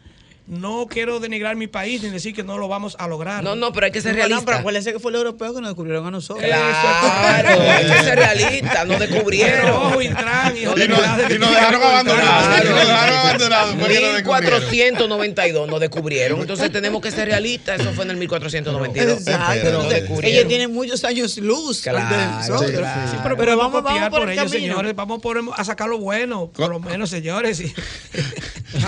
[0.46, 3.44] no quiero denigrar mi país ni decir que no lo vamos a lograr.
[3.44, 4.46] No, no, pero hay que ser No, no, realista.
[4.46, 6.46] pero acuérdense que fue el europeo que nos descubrieron a nosotros.
[6.46, 9.70] Claro, hay que ser realista, nos descubrieron.
[9.70, 12.66] ojo, Intran, hijo Y de nos, y nos dejaron abandonados.
[12.66, 13.78] Nos dejaron abandonados.
[13.78, 14.70] después que nos descubrieron.
[14.70, 16.42] 1492 nos descubrieron.
[16.42, 17.80] Entonces tenemos que ser realistas.
[17.80, 19.20] Eso fue en el 1492.
[19.20, 19.90] Exacto.
[20.24, 24.52] Ellos tienen muchos años luz Claro, sí, pero, Pero vamos, vamos, a copiar por ellos,
[24.52, 24.96] señores.
[24.96, 27.62] Vamos por, a sacar lo bueno, por lo menos, señores.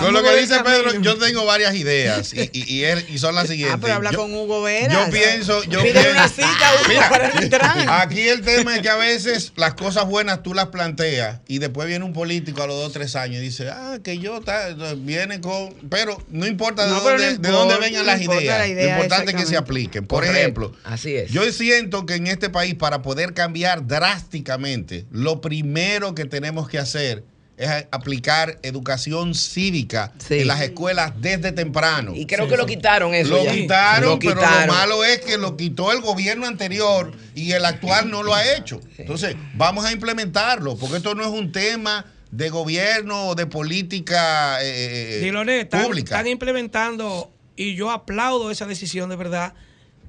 [0.00, 0.60] Con lo que el dice.
[0.64, 3.76] Pedro, yo tengo varias ideas y, y, y él- y son las siguientes.
[3.76, 4.92] Ah, pero habla Yo- con Hugo Vera.
[5.06, 6.10] Yo pienso, yo Pide pienso.
[6.10, 7.86] una cita a Hugo Mira, para entrar.
[8.02, 11.86] Aquí el tema es que a veces las cosas buenas tú las planteas y después
[11.88, 14.74] viene un político a los dos o tres años y dice, ah, que yo ta-
[14.96, 15.74] viene con.
[15.90, 18.58] Pero no importa de, No, dónde, no de dónde importa, vengan no las ideas.
[18.58, 20.06] la idea, Lo importante es que se apliquen.
[20.06, 21.30] Por Correcto, ejemplo, así es.
[21.30, 26.78] yo siento que en este país, para poder cambiar drásticamente, lo primero que tenemos que
[26.78, 27.24] hacer
[27.56, 30.40] es aplicar educación cívica Sí.
[30.40, 32.12] en las escuelas desde temprano.
[32.14, 33.30] Y creo que lo quitaron eso.
[33.30, 33.52] Lo ya.
[33.52, 38.10] quitaron, Lo pero lo malo es que lo quitó el gobierno anterior y el actual
[38.10, 38.80] no lo ha hecho.
[38.98, 44.58] Entonces, vamos a implementarlo, porque esto no es un tema de gobierno o de política
[44.60, 46.16] eh, Diloné, están, pública.
[46.16, 49.54] están implementando, y yo aplaudo esa decisión de verdad,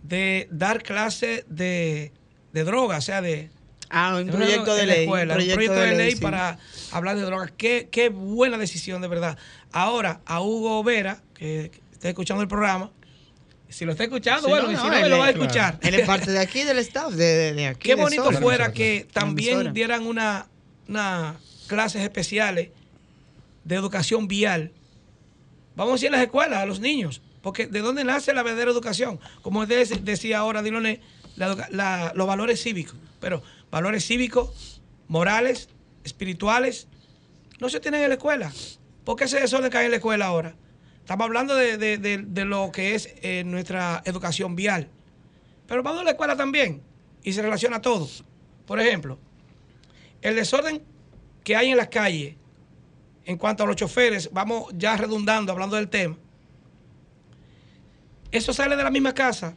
[0.04, 2.12] de dar clases de,
[2.52, 3.50] de droga, o sea, de,
[3.90, 5.04] Ah, un proyecto de ley.
[5.04, 6.18] escuela, un proyecto de ley sí.
[6.22, 6.58] para
[6.92, 7.52] hablar de drogas.
[7.58, 9.38] Qué, qué buena decisión, de verdad.
[9.72, 12.92] Ahora, a Hugo Vera, que está escuchando el programa,
[13.70, 15.36] si lo está escuchando, bueno, no, y si no, no, él lo va a es-
[15.36, 15.80] escuchar.
[15.82, 17.90] Él es parte de aquí, del staff, de, aquí.
[17.90, 20.48] Qué de bonito fuera que también dieran una,
[20.88, 21.36] una
[21.68, 22.70] clases especiales
[23.66, 24.72] de educación vial.
[25.76, 29.20] Vamos a decir las escuelas, a los niños, porque ¿de dónde nace la verdadera educación?
[29.42, 30.62] Como de- decía ahora
[31.36, 35.68] la la- los valores cívicos, pero valores cívicos, morales,
[36.08, 36.88] espirituales,
[37.60, 38.52] no se tienen en la escuela.
[39.04, 40.56] ¿Por qué ese desorden cae en la escuela ahora?
[41.00, 44.90] Estamos hablando de, de- de- lo que es eh, nuestra educación vial.
[45.68, 46.82] Pero vamos a la escuela también
[47.24, 48.08] y se relaciona todo.
[48.66, 49.18] Por ejemplo,
[50.22, 50.82] el desorden
[51.44, 52.36] que hay en las calles
[53.26, 56.18] en cuanto a los choferes, vamos ya redundando, hablando del tema.
[58.32, 59.56] Eso sale de la misma casa.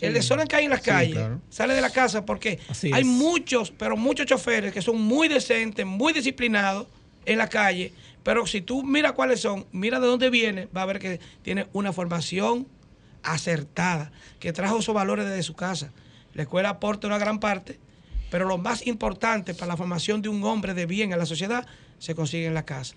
[0.00, 1.40] El desorden que hay en las calles claro.
[1.48, 3.06] sale de la casa porque Así hay es.
[3.06, 6.86] muchos, pero muchos choferes que son muy decentes, muy disciplinados
[7.24, 7.92] en la calle.
[8.22, 11.66] Pero si tú miras cuáles son, mira de dónde viene, va a ver que tiene
[11.72, 12.66] una formación
[13.22, 15.92] acertada, que trajo esos valores desde su casa.
[16.34, 17.78] La escuela aporta una gran parte,
[18.30, 21.66] pero lo más importante para la formación de un hombre de bien en la sociedad
[21.98, 22.94] se consigue en la casa.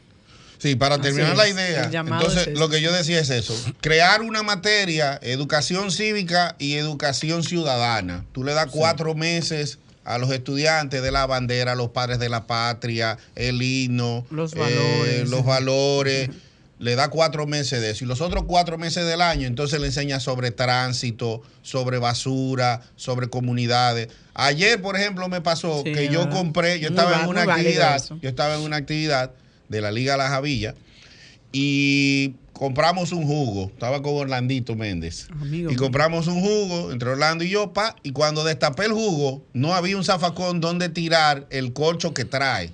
[0.61, 4.43] Sí, para terminar la idea, entonces es lo que yo decía es eso, crear una
[4.43, 8.25] materia, educación cívica y educación ciudadana.
[8.31, 12.45] Tú le das cuatro meses a los estudiantes de la bandera, los padres de la
[12.45, 15.29] patria, el himno, Los eh, valores.
[15.29, 16.29] los valores.
[16.77, 18.05] Le da cuatro meses de eso.
[18.05, 23.29] Y los otros cuatro meses del año, entonces le enseña sobre tránsito, sobre basura, sobre
[23.29, 24.07] comunidades.
[24.33, 28.29] Ayer, por ejemplo, me pasó Sí, que yo compré, yo estaba en una actividad, yo
[28.29, 29.31] estaba en una actividad
[29.71, 30.75] de la Liga La Javilla
[31.51, 33.67] y compramos un jugo.
[33.73, 35.27] Estaba con Orlandito Méndez.
[35.41, 39.43] Amigo y compramos un jugo entre Orlando y yo, pa, y cuando destapé el jugo,
[39.53, 42.71] no había un zafacón donde tirar el corcho que trae.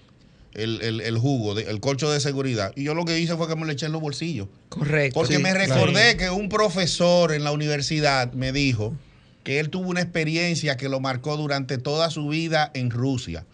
[0.54, 2.74] El, el- el jugo, de- el corcho de seguridad.
[2.76, 4.48] Y yo lo que hice fue que me lo eché en los bolsillos.
[4.70, 5.14] Correcto.
[5.20, 5.76] Porque Sí, me claro.
[5.76, 8.96] recordé que un profesor en la universidad me dijo
[9.44, 13.46] que él tuvo una experiencia que lo marcó durante toda su vida en Rusia.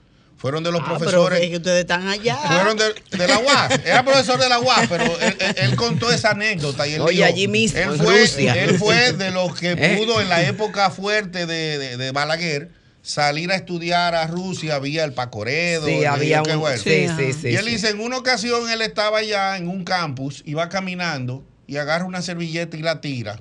[0.43, 1.41] Fueron de los Ah, pero profesores.
[1.41, 2.35] es que ustedes están allá.
[2.35, 3.79] Fueron de, de la UAS.
[3.85, 6.85] Era profesor de la UAS, pero él, él- él contó esa anécdota.
[6.85, 8.53] Y él Oye, dijo, allí mismo, Él fue, Rusia.
[8.61, 9.95] él fue de los que ¿Eh?
[9.97, 12.69] pudo en la época fuerte de, de- de Balaguer
[13.01, 15.85] salir a estudiar a Rusia vía el Pacoredo.
[15.87, 16.59] Sí, había un.
[16.59, 16.77] bueno.
[16.77, 20.43] Sí, Sí, sí, y él dice, en una ocasión él estaba allá en un campus,
[20.45, 23.39] iba caminando y agarra una servilleta y la tira.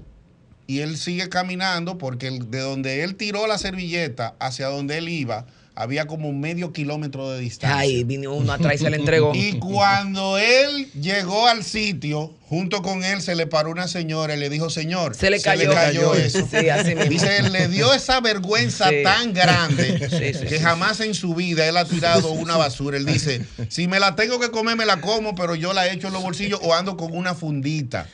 [0.68, 5.46] Y él sigue caminando porque de donde él tiró la servilleta hacia donde él iba,
[5.74, 7.78] había como medio kilómetro de distancia.
[7.78, 9.32] Ay, vino uno atrás y se le entregó.
[9.34, 14.38] Y cuando él llegó al sitio, junto con él se le paró una señora y
[14.38, 16.14] le dijo, señor, Se le cayó.
[16.14, 16.46] eso.
[16.50, 17.04] Sí, así mismo.
[17.10, 19.02] Dice, le dio esa vergüenza Sí.
[19.02, 22.98] tan grande Sí, que jamás en su vida él ha tirado una basura.
[22.98, 26.08] Él dice, si me la tengo que comer, me la como, pero yo la echo
[26.08, 28.06] en los bolsillos o ando con una fundita.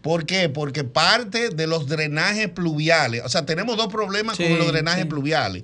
[0.00, 0.48] ¿Por qué?
[0.48, 5.62] Porque parte de los drenajes pluviales, o sea, tenemos dos problemas con los drenajes pluviales.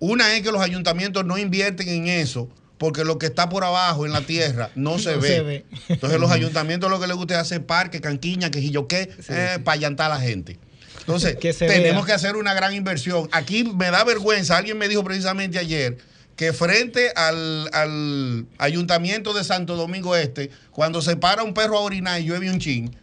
[0.00, 4.06] Una es que los ayuntamientos no invierten en eso porque lo que está por abajo
[4.06, 5.28] en la tierra no se, No ve.
[5.28, 5.64] se ve.
[5.88, 9.58] Entonces los ayuntamientos lo que les gusta es hacer parques, canquiña, que yo qué, eh,
[9.64, 10.58] para llantar a la gente.
[11.00, 12.06] Entonces, Que tenemos vea.
[12.06, 13.28] que hacer una gran inversión.
[13.32, 15.98] Aquí me da vergüenza, alguien me dijo precisamente ayer
[16.36, 21.80] que frente al, al ayuntamiento de Santo Domingo Este, cuando se para un perro a
[21.80, 22.94] orinar y llueve un chin,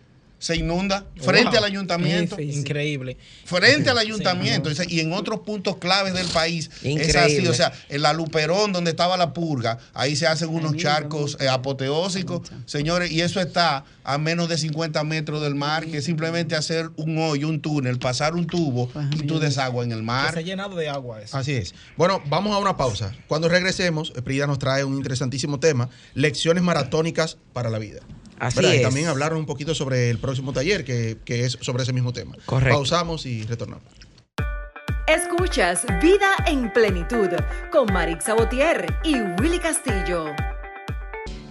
[0.46, 2.40] se inunda frente al ayuntamiento.
[2.40, 3.18] Increíble.
[3.46, 4.70] Frente al ayuntamiento.
[4.88, 7.48] y en otros puntos claves del país es así.
[7.48, 11.50] O sea, en la Luperón, donde estaba la purga, ahí se hacen unos charcos eh,
[11.50, 16.56] apoteósicos, señores, y eso está a menos de 50 metros del mar, que es simplemente
[16.56, 20.32] hacer un hoyo, un túnel, pasar un tubo pues, y tú desagua en el mar.
[20.32, 21.36] se ha llenado de agua eso.
[21.36, 21.74] Así es.
[21.98, 23.16] Bueno, vamos a una pausa.
[23.28, 28.02] Cuando regresemos, Prida nos trae un interesantísimo tema, lecciones maratónicas para la vida.
[28.40, 28.80] Así es.
[28.80, 32.14] Y también hablaron un poquito sobre el próximo taller, que, que es sobre ese mismo
[32.14, 32.36] tema.
[32.46, 32.76] Correcto.
[32.76, 33.84] Pausamos y retornamos.
[35.08, 37.30] Escuchas Vida en Plenitud
[37.72, 40.34] con Marix Sabotier y Willy Castillo.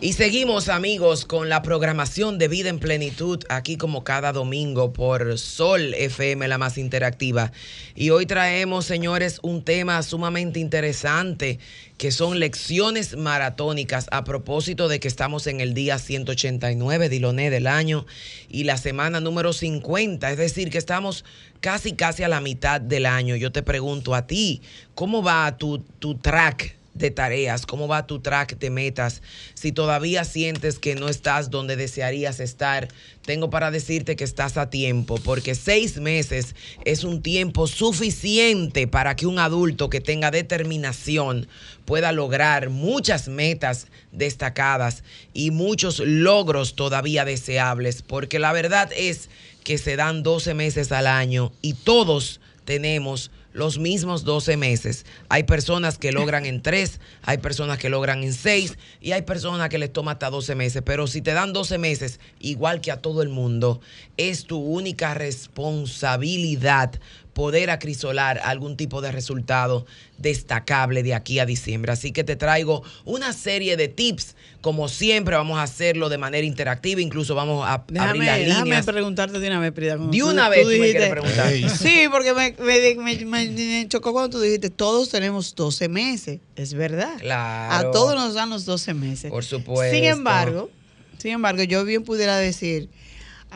[0.04, 5.38] Y seguimos amigos con la programación de Vida en Plenitud aquí como cada domingo por
[5.38, 7.52] Sol FM, la más interactiva.
[7.94, 11.58] Y hoy traemos, señores, un tema sumamente interesante
[11.96, 17.66] que son lecciones maratónicas a propósito de que estamos en el día 189, Diloné, del
[17.66, 18.04] año
[18.50, 21.24] y la semana número 50, es decir, que estamos
[21.60, 23.36] casi, casi a la mitad del año.
[23.36, 24.60] Yo te pregunto a ti,
[24.94, 26.83] ¿cómo va tu, tu track?
[26.94, 29.20] De tareas, cómo va tu track de metas,
[29.54, 32.88] si todavía sientes que no estás donde desearías estar,
[33.26, 36.54] tengo para decirte que estás a tiempo, porque seis meses
[36.84, 41.48] es un tiempo suficiente para que un adulto que tenga determinación
[41.84, 45.02] pueda lograr muchas metas destacadas
[45.32, 49.28] y muchos logros todavía deseables, porque la verdad es
[49.64, 55.06] que se dan 12 meses al año y todos tenemos los mismos 12 meses.
[55.30, 59.70] Hay personas que logran en 3, hay personas que logran en 6 y hay personas
[59.70, 60.82] que les toma hasta 12 meses.
[60.84, 63.80] Pero si te dan 12 meses, igual que a todo el mundo,
[64.16, 66.92] es tu única responsabilidad
[67.34, 69.84] poder acrisolar algún tipo de resultado
[70.16, 71.92] destacable de aquí a diciembre.
[71.92, 74.36] Así que te traigo una serie de tips.
[74.60, 77.00] Como siempre, vamos a hacerlo de manera interactiva.
[77.00, 78.64] Incluso vamos a abrir las líneas.
[78.64, 79.96] Déjame preguntarte de una vez, Prida.
[79.96, 81.52] De una vez tú, me quieres preguntar.
[81.70, 86.40] Sí, porque me, me, chocó cuando tú dijiste, todos tenemos 12 meses.
[86.56, 87.18] Es verdad.
[87.18, 87.88] Claro.
[87.88, 89.30] A todos nos dan los 12 meses.
[89.30, 89.94] Por supuesto.
[89.94, 90.70] Sin embargo,
[91.18, 92.88] sin embargo, yo bien pudiera decir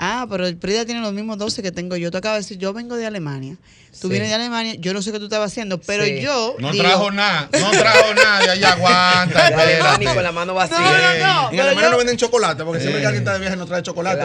[0.00, 2.12] Ah, pero el Prida tiene los mismos 12 que tengo yo.
[2.12, 3.56] Tú acabas de decir, yo vengo de Alemania.
[4.00, 6.54] Tú vienes de Alemania, yo no sé qué tú estabas haciendo, pero yo.
[6.60, 9.46] No trajo nada, no trajo nada de allá, aguanta.
[9.58, 10.78] Alemania con la mano vacía.
[10.78, 11.52] No, no, no.
[11.52, 14.22] En Alemania no venden chocolate, porque siempre que alguien está de viaje no trae chocolate.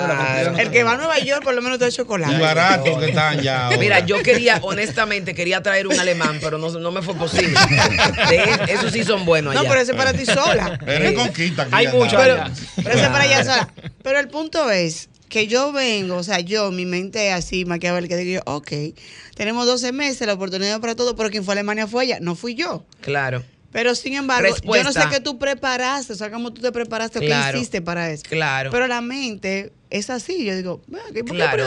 [0.62, 2.36] el que va a Nueva York por lo menos trae chocolate.
[2.36, 3.71] Y barato que están ya.
[3.79, 7.57] Mira, yo quería, honestamente, quería traer un alemán, pero no, no me fue posible.
[8.67, 9.63] esos sí son buenos allá.
[9.63, 10.77] No, pero ese es para ti sola.
[10.86, 11.67] Pero en conquista.
[11.71, 12.43] Hay mucho pero,
[12.75, 13.73] pero ese es para allá sola.
[14.03, 18.43] Pero el punto es que yo vengo, o sea, yo, mi mente así, que digo
[18.46, 18.72] yo, ok,
[19.36, 22.36] tenemos 12 meses, la oportunidad para todo, pero quien fue a Alemania fue ella, no
[22.36, 22.86] fui yo.
[23.02, 23.43] Claro.
[23.73, 27.19] Pero sin embargo, yo no sé qué tú preparaste, o sea, cómo tú te preparaste,
[27.19, 28.23] qué hiciste para eso.
[28.29, 28.69] Claro.
[28.71, 30.45] Pero la mente es así.
[30.45, 31.23] Yo digo, ¿por qué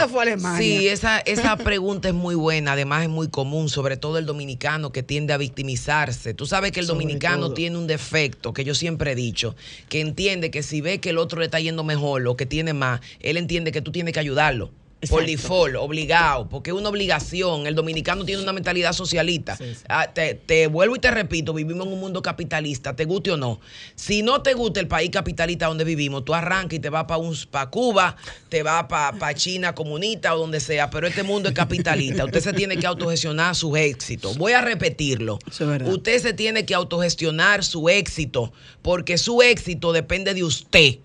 [0.09, 0.59] fue a Alemania?
[0.59, 4.93] Sí, esa, esa pregunta es muy buena, además es muy común, sobre todo el dominicano
[4.93, 6.33] que tiende a victimizarse.
[6.33, 9.57] Tú sabes que el dominicano tiene un defecto que yo siempre he dicho,
[9.89, 12.73] que entiende que si ve que el otro le está yendo mejor o que tiene
[12.73, 14.71] más, él entiende que tú tienes que ayudarlo.
[15.11, 17.67] Por default, obligado, porque es una obligación.
[17.67, 19.59] El dominicano tiene una mentalidad socialista.
[19.89, 23.61] Ah, te, vuelvo y te repito, vivimos en un mundo capitalista, te guste o no.
[23.95, 27.71] Si no te gusta el país capitalista donde vivimos, tú arrancas y te vas para
[27.71, 28.17] Cuba,
[28.49, 32.25] te vas para China comunista o donde sea, pero este mundo es capitalista.
[32.25, 34.33] Usted se tiene que autogestionar su éxito.
[34.35, 35.39] Voy a repetirlo.
[35.85, 40.99] Usted se tiene que autogestionar su éxito, porque su éxito depende de usted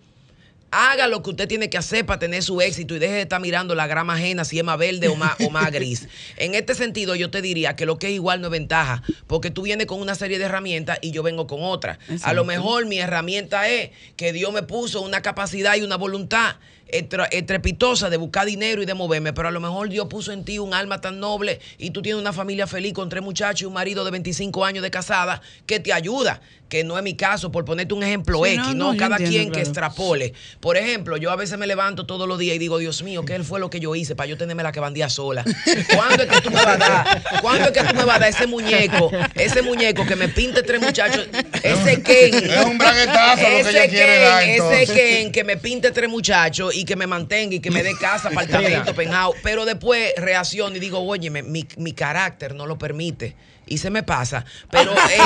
[0.71, 3.41] haga lo que usted tiene que hacer para tener su éxito y deje de estar
[3.41, 6.07] mirando la grama ajena si es más verde o más, o más gris.
[6.37, 9.51] En este sentido, yo te diría que lo que es igual no es ventaja, porque
[9.51, 11.99] tú vienes con una serie de herramientas y yo vengo con otra.
[12.23, 16.55] A lo mejor mi herramienta es que Dios me puso una capacidad y una voluntad
[16.91, 20.59] estrepitosa de buscar dinero y de moverme, pero a lo mejor Dios puso en ti
[20.59, 23.73] un alma tan noble y tú tienes una familia feliz con tres muchachos y un
[23.73, 27.65] marido de 25 años de casada que te ayuda, que no es mi caso, por
[27.65, 30.33] ponerte un ejemplo X, no, cada quien que extrapole.
[30.59, 33.43] Por ejemplo, yo a veces me levanto todos los días y digo, Dios mío, ¿qué
[33.43, 35.43] fue lo que yo hice para yo tenerme la que bandía sola?
[35.95, 37.23] ¿Cuándo es que tú me vas a dar?
[37.41, 39.11] ¿Cuándo es que tú me vas a dar ese muñeco?
[39.35, 41.27] Ese muñeco que me pinte tres muchachos,
[41.63, 42.35] ese Ken.
[42.35, 46.73] Es un braguetazo lo que ella quiere dar, Ese Ken que me pinte tres muchachos
[46.73, 49.33] y que me mantenga y que me dé casa, apartamento, penjado.
[49.43, 53.35] Pero después reacciono y digo, oye, mi, mi carácter no lo permite
[53.71, 54.43] y se me pasa.
[54.69, 55.17] Pero entonces,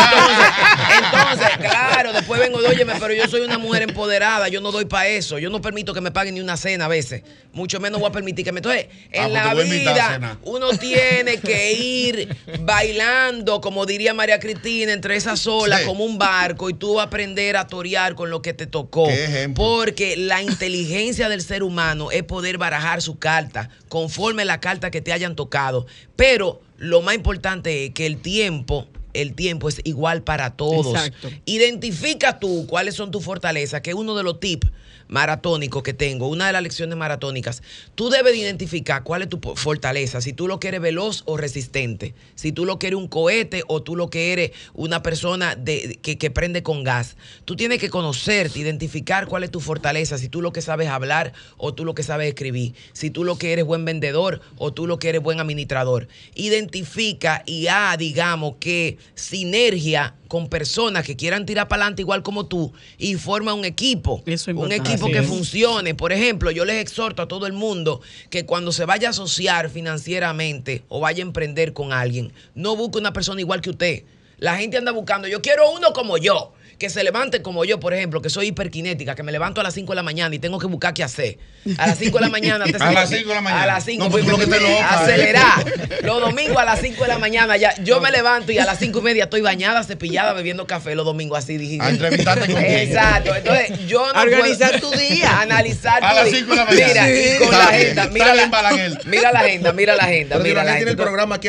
[1.03, 5.07] entonces, claro, después vengo, óyeme, pero yo soy una mujer empoderada, yo no doy para
[5.07, 5.39] eso.
[5.39, 7.23] Yo no permito que me paguen ni una cena a veces.
[7.53, 8.59] Mucho menos voy a permitir que me.
[8.59, 14.93] Entonces, en ah, pues la vida, uno tiene que ir bailando, como diría María Cristina,
[14.93, 18.67] entre esas olas, como un barco, y tú aprender a torear con lo que te
[18.67, 19.07] tocó.
[19.55, 25.01] Porque la inteligencia del ser humano es poder barajar su carta conforme la carta que
[25.01, 25.87] te hayan tocado.
[26.15, 30.87] Pero lo más importante es que el tiempo el tiempo es igual para todos.
[30.87, 31.29] Exacto.
[31.45, 34.67] Identifica tú cuáles son tus fortalezas, que es uno de los tips
[35.07, 37.61] maratónico que tengo, una de las lecciones maratónicas,
[37.95, 42.51] tú debes identificar cuál es tu fortaleza, si tú lo quieres veloz o resistente, si
[42.51, 46.63] tú lo quieres un cohete o tú lo quieres una persona de, que, que, prende
[46.63, 47.15] con gas.
[47.45, 51.33] Tú tienes que conocerte, identificar cuál es tu fortaleza, si tú lo que sabes hablar
[51.57, 54.87] o tú lo que sabes escribir, si tú lo que eres buen vendedor o tú
[54.87, 56.07] lo que eres buen administrador.
[56.35, 62.45] Identifica y ha, digamos, que sinergia con personas que quieran tirar para adelante igual como
[62.45, 64.23] tú y forma un equipo.
[64.55, 65.95] un equipo que funcione.
[65.95, 69.69] Por ejemplo, yo les exhorto a todo el mundo que cuando se vaya a asociar
[69.69, 74.03] financieramente o vaya a emprender con alguien, no busque una persona igual que usted.
[74.37, 77.93] La gente anda buscando, yo quiero uno como yo que se levante como yo, por
[77.93, 80.59] ejemplo, que soy hiperkinética, que me levanto a las 5 de la mañana y tengo
[80.59, 81.37] que buscar qué hacer.
[81.77, 82.65] A las 5 de la mañana.
[82.79, 83.63] a las 5 de la mañana.
[83.63, 84.03] A las 5.
[84.03, 85.65] No, pues, lo que te lo acelerar.
[86.03, 88.79] Los domingos a las 5 de la mañana ya yo me levanto y a las
[88.79, 91.77] 5 y media estoy bañada, cepillada, bebiendo café los domingos así dije.
[91.81, 93.35] A entrevistarte con Exacto.
[93.35, 95.41] Entonces yo no Organizar tu día.
[95.41, 96.87] Analizar a las 5 de la mañana.
[96.87, 98.07] Mira, y con la agenda.
[98.11, 98.45] Mira la,
[99.05, 100.35] mira la agenda, mira la agenda.
[100.37, 101.47] Pero mira la tiene el programa aquí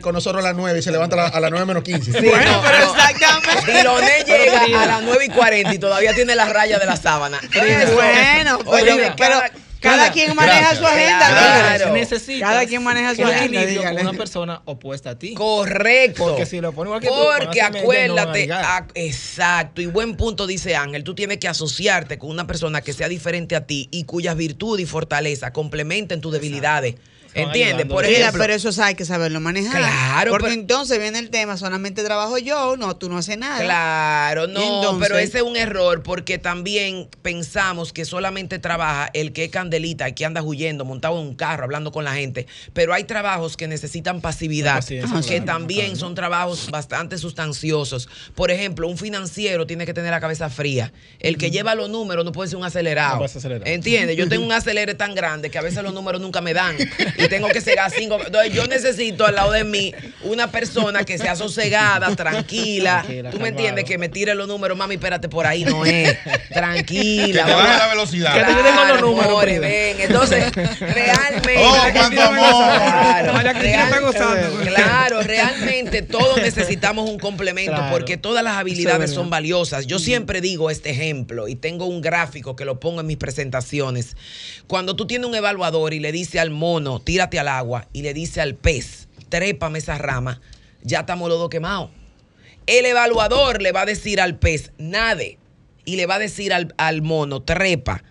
[0.00, 2.12] con nosotros a las 9 y se levanta a, las 9 menos 15.
[2.12, 3.72] Sí, bueno, pero exactamente.
[3.72, 7.40] Diloné llega a las 9 y 40 y todavía tiene la raya de la sábana.
[7.94, 9.40] bueno, oye, pero,
[9.80, 11.28] cada, quien maneja su agenda.
[11.28, 11.94] Claro.
[12.40, 13.92] cada quien maneja su agenda.
[13.92, 15.34] Con una persona opuesta a ti.
[15.34, 16.24] Correcto.
[16.24, 18.48] Porque si lo pone igual que Porque acuérdate,
[18.94, 23.08] exacto, y buen punto dice Ángel, tú tienes que asociarte con una persona que sea
[23.08, 26.96] diferente a ti y cuyas virtudes y fortalezas complementen tus debilidades.
[27.36, 27.86] ¿Entiendes?
[27.86, 28.40] Por ejemplo.
[28.40, 29.76] pero eso hay que saberlo manejar.
[29.76, 30.30] Claro.
[30.30, 33.62] Porque entonces viene el tema, solamente trabajo yo, no, tú no haces nada.
[33.62, 39.44] Claro, no, pero ese es un error porque también pensamos que solamente trabaja el que
[39.44, 42.46] es candelita, el que anda huyendo, montado en un carro, hablando con la gente.
[42.72, 48.08] Pero hay trabajos que necesitan pasividad, que también son trabajos bastante sustanciosos.
[48.34, 50.92] Por ejemplo, un financiero tiene que tener la cabeza fría.
[51.20, 53.24] El que lleva los números no puede ser un acelerado.
[53.64, 54.16] ¿Entiendes?
[54.16, 56.76] Yo tengo un acelere tan grande que a veces los números nunca me dan
[57.28, 58.18] tengo que cegar cinco.
[58.24, 63.04] Entonces, yo necesito al lado de mí una persona que sea sosegada, tranquila.
[63.30, 63.84] ¿Tú me entiendes?
[63.84, 66.16] Que me tire los números, mami, espérate, por ahí no es.
[66.52, 67.44] Tranquila.
[67.44, 68.34] Que te baje la velocidad.
[68.34, 69.44] Que te tengo los números.
[69.44, 70.00] ven.
[70.00, 71.56] Entonces, realmente.
[71.58, 72.64] Oh, cuánto amor.
[73.26, 73.32] Claro,
[74.64, 79.86] claro, realmente todos necesitamos un complemento porque todas las habilidades son valiosas.
[79.86, 84.16] Yo siempre digo este ejemplo y tengo un gráfico que lo pongo en mis presentaciones.
[84.66, 88.12] Cuando tú tienes un evaluador y le dice al mono, tírate al agua, y le
[88.12, 90.42] dice al pez, trépame esa rama,
[90.82, 91.88] ya estamos los dos quemados.
[92.66, 95.38] El evaluador le va a decir al pez, nade,
[95.86, 98.04] y le va a decir al, mono, trepa,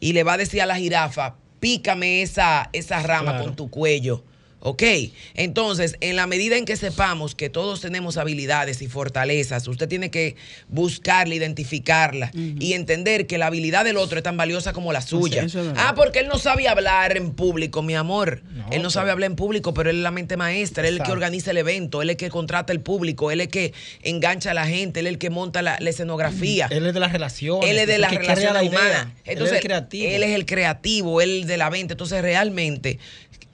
[0.00, 4.24] y le va a decir a la jirafa, pícame esa, esa rama con tu cuello.
[4.60, 4.82] ¿Ok?
[5.34, 10.10] Entonces, en la medida en que sepamos que todos tenemos habilidades y fortalezas, usted tiene
[10.10, 10.34] que
[10.68, 15.46] buscarla, identificarla y entender que la habilidad del otro es tan valiosa como la suya.
[15.76, 18.42] ah, porque él no sabe hablar en público, mi amor.
[18.70, 21.06] él no sabe hablar en público, pero él es la mente maestra, él es el
[21.06, 23.74] que organiza el evento, él es el que contrata el público, él es el que
[24.02, 26.66] engancha a la gente, él es el que monta la, escenografía.
[26.70, 27.70] Él es de las relaciones.
[27.70, 29.08] Él es de las relaciones humanas.
[29.24, 30.10] Entonces, él es, creativo.
[30.10, 31.94] él es el creativo, él de la venta.
[31.94, 32.98] Entonces, realmente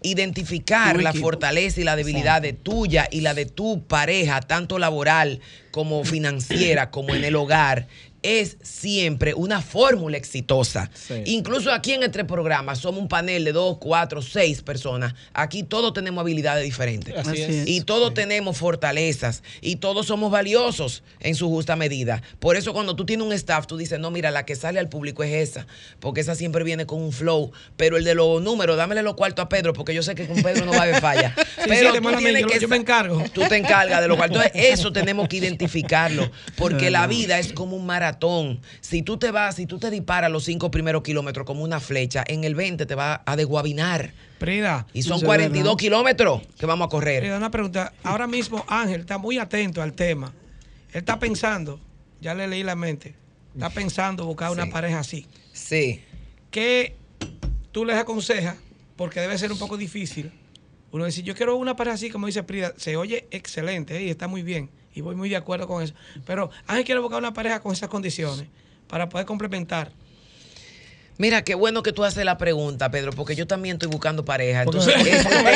[0.04, 5.40] identificar la fortaleza y la debilidad de tuya y la de tu pareja, tanto laboral
[5.70, 7.88] como financiera, como en el hogar,
[8.24, 10.90] es siempre una fórmula exitosa.
[11.26, 15.14] Incluso aquí en este programa somos un panel de dos, cuatro, seis personas.
[15.34, 17.14] Aquí todos tenemos habilidades diferentes.
[17.66, 19.42] Y todos tenemos fortalezas.
[19.60, 22.22] Y todos somos valiosos en su justa medida.
[22.40, 24.88] Por eso cuando tú tienes un staff, tú dices, no, mira, la que sale al
[24.88, 25.66] público es esa.
[26.00, 27.52] Porque esa siempre viene con un flow.
[27.76, 30.42] Pero el de los números, dámele los cuartos a Pedro, porque yo sé que con
[30.42, 31.34] Pedro no va a haber falla.
[31.68, 32.58] Pero tú tienes que...
[32.58, 33.22] Yo me encargo.
[33.34, 34.42] Tú te encargas de los cuartos.
[34.46, 36.30] Entonces, eso tenemos que identificarlo.
[36.56, 38.13] Porque la vida es como un maratón
[38.80, 42.24] si tú te vas, si tú te disparas los cinco primeros kilómetros como una flecha,
[42.26, 44.12] en el 20 te va a desguabinar.
[44.38, 44.86] Prida.
[44.92, 47.20] Y son 42 kilómetros que vamos a correr.
[47.20, 47.92] Prida, una pregunta.
[48.02, 50.32] Ahora mismo Ángel está muy atento al tema.
[50.92, 51.80] Él está pensando,
[52.20, 53.14] ya le leí la mente,
[53.54, 55.26] está pensando buscar una pareja así.
[55.52, 56.02] Sí.
[56.50, 56.96] ¿Qué
[57.72, 58.56] tú les aconsejas?
[58.96, 60.32] Porque debe ser un poco difícil.
[60.92, 64.28] Uno dice, yo quiero una pareja así, como dice Prida, se oye excelente y está
[64.28, 65.94] muy bien y voy muy de acuerdo con eso.
[66.24, 68.48] Pero Ángel quiere buscar una pareja con esas condiciones
[68.88, 69.90] para poder complementar.
[71.16, 74.62] Mira, qué bueno que tú haces la pregunta, Pedro, porque yo también estoy buscando pareja.
[74.62, 75.50] Entonces, ese tema,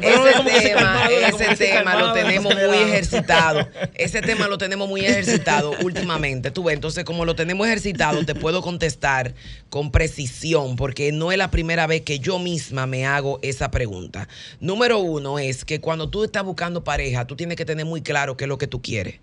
[0.00, 3.68] ese tema, ese tema lo tenemos muy ejercitado.
[3.94, 6.50] Ese tema lo tenemos muy ejercitado últimamente.
[6.50, 9.34] Tú ves, entonces, como lo tenemos ejercitado, te puedo contestar
[9.70, 14.28] con precisión, porque no es la primera vez que yo misma me hago esa pregunta.
[14.60, 18.36] Número uno es que cuando tú estás buscando pareja, tú tienes que tener muy claro
[18.36, 19.20] qué es lo que tú quieres.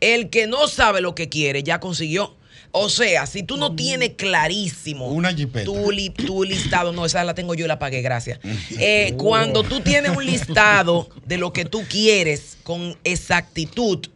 [0.00, 2.36] El que no sabe lo que quiere ya consiguió.
[2.74, 5.66] O sea, si tú no tienes clarísimo Una jipeta.
[5.66, 8.40] tu, li- tu listado, no, esa la tengo yo y la pagué, gracias.
[8.78, 14.06] Eh, Cuando tú tienes un listado de lo que tú quieres con exactitud,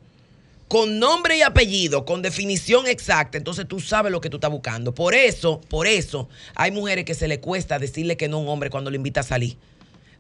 [0.68, 4.94] con nombre y apellido, con definición exacta, entonces tú sabes lo que tú estás buscando.
[4.94, 8.48] Por eso, por eso, hay mujeres que se le cuesta decirle que no a un
[8.48, 9.57] hombre cuando le invita a salir.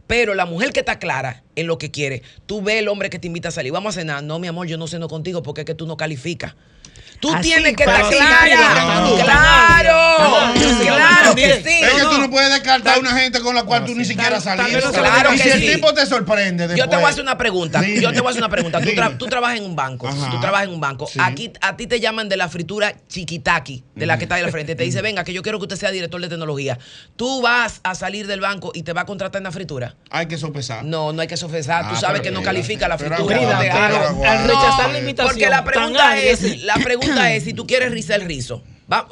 [0.06, 3.18] Pero la mujer que está clara en lo que quiere, tú ves el hombre que
[3.18, 4.22] te invita a salir, vamos a cenar.
[4.22, 6.54] No, mi amor, yo no ceno contigo porque es que tú no calificas.
[7.20, 9.00] Tú Así, tienes que estar clara.
[9.00, 11.80] no, Claro, no, claro que sí.
[11.82, 14.38] Es que tú no puedes descartar a una gente con la cual tú ni siquiera
[14.38, 17.82] no Claro y si el tipo te sorprende Yo te voy a hacer una pregunta.
[17.86, 18.80] Yo te voy a hacer una pregunta.
[19.18, 20.08] Tú, trabajas en un banco.
[20.30, 21.08] Tú trabajas en un banco.
[21.18, 24.50] Aquí a ti te llaman de la fritura chiquitaki, de la que está ahí al
[24.50, 24.74] frente.
[24.74, 26.78] Te dice, venga, que yo quiero que usted sea director de tecnología.
[27.16, 29.96] Tú vas a salir del banco y te va a contratar en la fritura.
[30.10, 30.84] Hay que sopesar.
[30.84, 31.84] No, no hay que sofesar.
[31.84, 33.58] Ah, Tú sabes pero que no mira, califica la fritura.
[33.58, 35.34] Al rechazar la invitación.
[35.34, 38.62] Porque la pregunta es, la pregunta es si tú quieres rizar el rizo.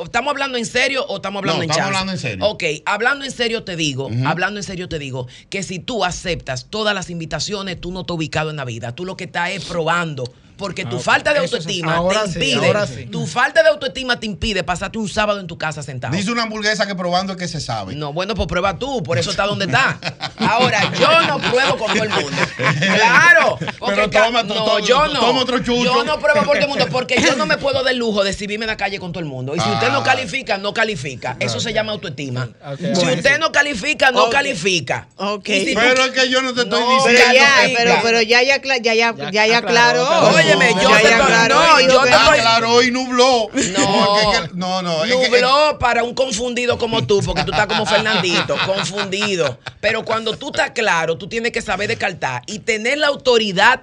[0.05, 1.99] ¿Estamos hablando en serio o estamos hablando No, en estamos chance?
[1.99, 2.47] hablando en serio.
[2.47, 6.66] Ok, hablando en serio te digo, hablando en serio te digo que si tú aceptas
[6.70, 8.95] todas las invitaciones, tú no estás ubicado en la vida.
[8.95, 10.24] Tú lo que estás es probando.
[10.57, 11.05] Porque tu Ah, ok.
[11.05, 12.66] falta de autoestima Ahora te sí, impide.
[12.66, 13.07] ahora sí.
[13.07, 16.14] Tu falta de autoestima te impide pasarte un sábado en tu casa sentado.
[16.14, 17.94] Dice una hamburguesa que probando es que se sabe.
[17.94, 19.98] No, bueno, pues prueba tú, por eso está donde está.
[20.38, 22.36] Ahora, yo no pruebo con todo el mundo.
[22.80, 23.59] Claro.
[23.78, 25.20] porque Pero toma, no, to- to- yo no.
[25.20, 25.84] toma otro chucho.
[25.84, 28.22] Yo no pruebo por todo el mundo porque yo no me puedo dar el lujo
[28.24, 29.55] de exhibirme en la calle con todo el mundo.
[29.57, 30.05] Y si usted no Ah.
[30.05, 31.36] califica, no califica.
[31.40, 32.48] Eso se llama autoestima.
[32.66, 32.78] Ok.
[32.78, 33.12] Si Bueno.
[33.14, 35.09] usted no califica, no califica.
[35.44, 37.34] Si tú- Pero es que yo no te estoy No, Pero diciendo.
[37.34, 37.82] ya, califica.
[37.82, 40.07] pero, pero ya, ya, cla- ya, ya, Ya ya, ya aclaró, aclaró.
[40.07, 40.26] aclaró.
[40.28, 43.49] Óyeme, yo ya, te ya estoy- aclaró, no, yo te Aclaró y nubló.
[43.76, 45.07] No, no, no.
[45.07, 49.59] Nubló para un confundido como tú, porque tú estás como Fernandito, confundido.
[49.80, 53.80] Pero cuando tú estás claro, tú tienes que saber descartar y tener la autoridad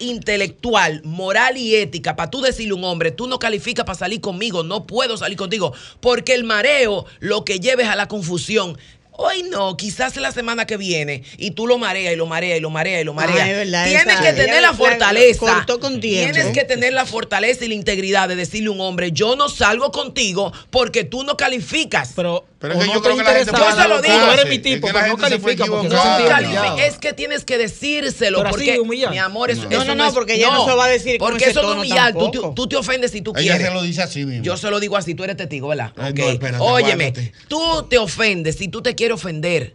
[0.00, 4.20] intelectual, moral y ética para tú decirle a un hombre, tú no calificas para salir
[4.20, 8.78] conmigo, no puedo salir contigo, porque el mareo lo que lleves a la confusión.
[9.20, 12.60] Hoy no, quizás la semana que viene y tú lo mareas y lo mareas y
[12.60, 13.40] lo mareas y lo mareas.
[13.74, 15.40] Ah, Tienes esa- que tener la la- fortaleza.
[15.40, 16.32] cortó con tiempo.
[16.32, 19.48] Tienes que tener la fortaleza y la integridad de decirle a un hombre, yo no
[19.48, 22.12] salgo contigo porque tú no calificas.
[22.14, 24.14] Pero, Pero es que no yo te creo que la gente Yo se lo digo.
[24.32, 27.56] eres Es mi que tipo, la pero no califica porque se es que tienes que
[27.56, 29.10] decírselo Pero así, porque humillar.
[29.12, 29.68] mi amor eso, No.
[29.70, 31.44] eso No, no, no, es- porque ella no se lo va a decir con porque
[31.44, 33.82] ese eso no es humillar tú, tú te ofendes si tú Ella quieres se lo
[33.82, 34.42] dice así mismo.
[34.42, 35.92] yo se lo digo así, tú eres testigo, ¿verdad?
[35.96, 36.18] Eh, Ok.
[36.18, 37.32] no, espérate, Óyeme, aguántate.
[37.46, 39.74] tú te ofendes si tú te quieres ofender.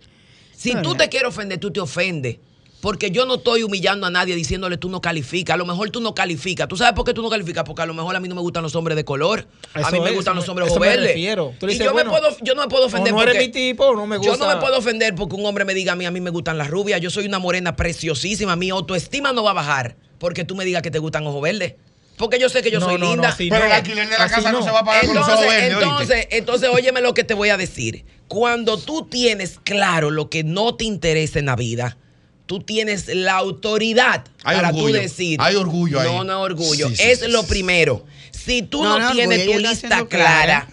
[0.56, 2.38] Si tú te quieres ofender, tú te ofendes.
[2.84, 5.54] Porque yo no estoy humillando a nadie diciéndole tú no calificas.
[5.54, 6.68] A lo mejor tú no calificas.
[6.68, 7.64] ¿Tú sabes por qué tú no calificas?
[7.64, 9.48] Porque a lo mejor a mí no me gustan los hombres de color.
[9.74, 11.16] a mí me es, gustan eso los hombres verdes.
[11.16, 13.96] Y yo, me puedo, yo no me puedo ofender o no eres porque- mi tipo,
[13.96, 14.56] no me Yo no gusta.
[14.56, 16.70] me puedo ofender porque un hombre me diga a mí, a mí me gustan las
[16.70, 17.00] rubias.
[17.00, 18.58] Yo soy una morena preciosísima.
[18.58, 21.76] Mi autoestima no va a bajar porque tú me digas que te gustan ojos verdes.
[22.18, 23.34] Porque yo sé que yo No, soy no, linda.
[23.38, 23.66] Pero no.
[23.66, 24.60] el alquiler de la Así casa no.
[24.60, 24.66] no.
[24.66, 27.34] se va a pagar con los ojos Entonces, verdes, entonces, entonces, óyeme lo que te
[27.34, 28.04] voy a decir.
[28.28, 31.98] Cuando tú tienes claro lo que no te interesa en la vida,
[32.46, 34.88] tú tienes la autoridad Hay para orgullo.
[34.88, 35.40] tú decir.
[35.42, 36.08] Hay orgullo ahí.
[36.08, 36.90] No, no es orgullo.
[36.90, 37.48] Sí, sí, es sí, lo sí.
[37.50, 38.06] primero.
[38.32, 40.68] Si tú no, No, no, tienes orgullo, tu lista clara,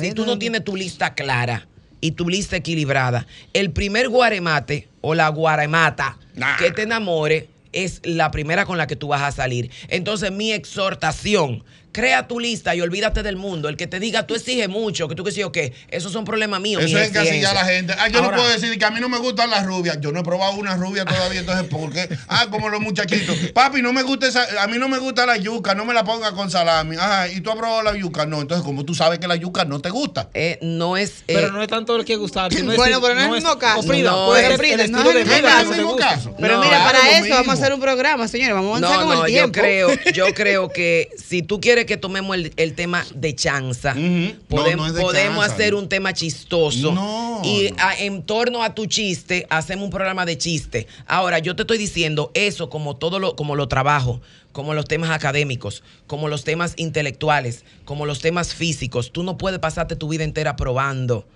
[0.00, 1.66] si tú no tienes tu lista clara
[2.00, 6.56] y tu lista equilibrada, el primer guaremate o la guaremata Nah.
[6.56, 9.70] que te enamore es la primera con la que tú vas a salir.
[9.88, 11.64] Entonces, mi exhortación,
[11.94, 13.68] crea tu lista y olvídate del mundo.
[13.68, 16.24] El que te diga, tú exiges mucho, que tú que sí o qué, esos son
[16.24, 16.82] problemas míos.
[16.82, 17.94] Eso es encasillar a la gente.
[17.96, 19.98] Ah, yo Ahora- no puedo decir que a mí no me gustan las rubias.
[20.00, 22.08] Yo no he probado una rubia todavía, entonces ¿por qué?
[22.26, 23.36] Ah, como los muchachitos.
[23.54, 26.02] Papi, no me gusta esa, a mí no me gusta la yuca, no me la
[26.04, 26.96] ponga con salami.
[26.96, 28.26] Ajá, ¿y tú has probado la yuca?
[28.26, 30.28] No, entonces como tú sabes que la yuca no te gusta.
[30.34, 31.20] Eh, no es...
[31.28, 32.50] eh, Pero no es tanto el que gustar.
[32.64, 33.82] Bueno, decir, pero no es el mismo caso.
[33.86, 36.34] No, es- el no es el mismo caso.
[36.40, 38.54] Pero mira, para eso vamos a hacer un programa, señores.
[38.54, 39.52] Vamos a avanzar con el yo tiempo.
[39.60, 44.76] creo, yo creo que si tú quieres que tomemos el, el tema de chanza, podem-
[44.76, 45.54] no de podemos chanza.
[45.54, 46.92] hacer un tema chistoso.
[46.92, 47.76] No, y no.
[47.78, 50.86] a- en torno a tu chiste, hacemos un programa de chiste.
[51.06, 54.20] Ahora, yo te estoy diciendo eso como todo lo, como lo trabajo,
[54.52, 59.12] como los temas académicos, como los temas intelectuales, como los temas físicos.
[59.12, 61.26] Tú no puedes pasarte tu vida entera probando.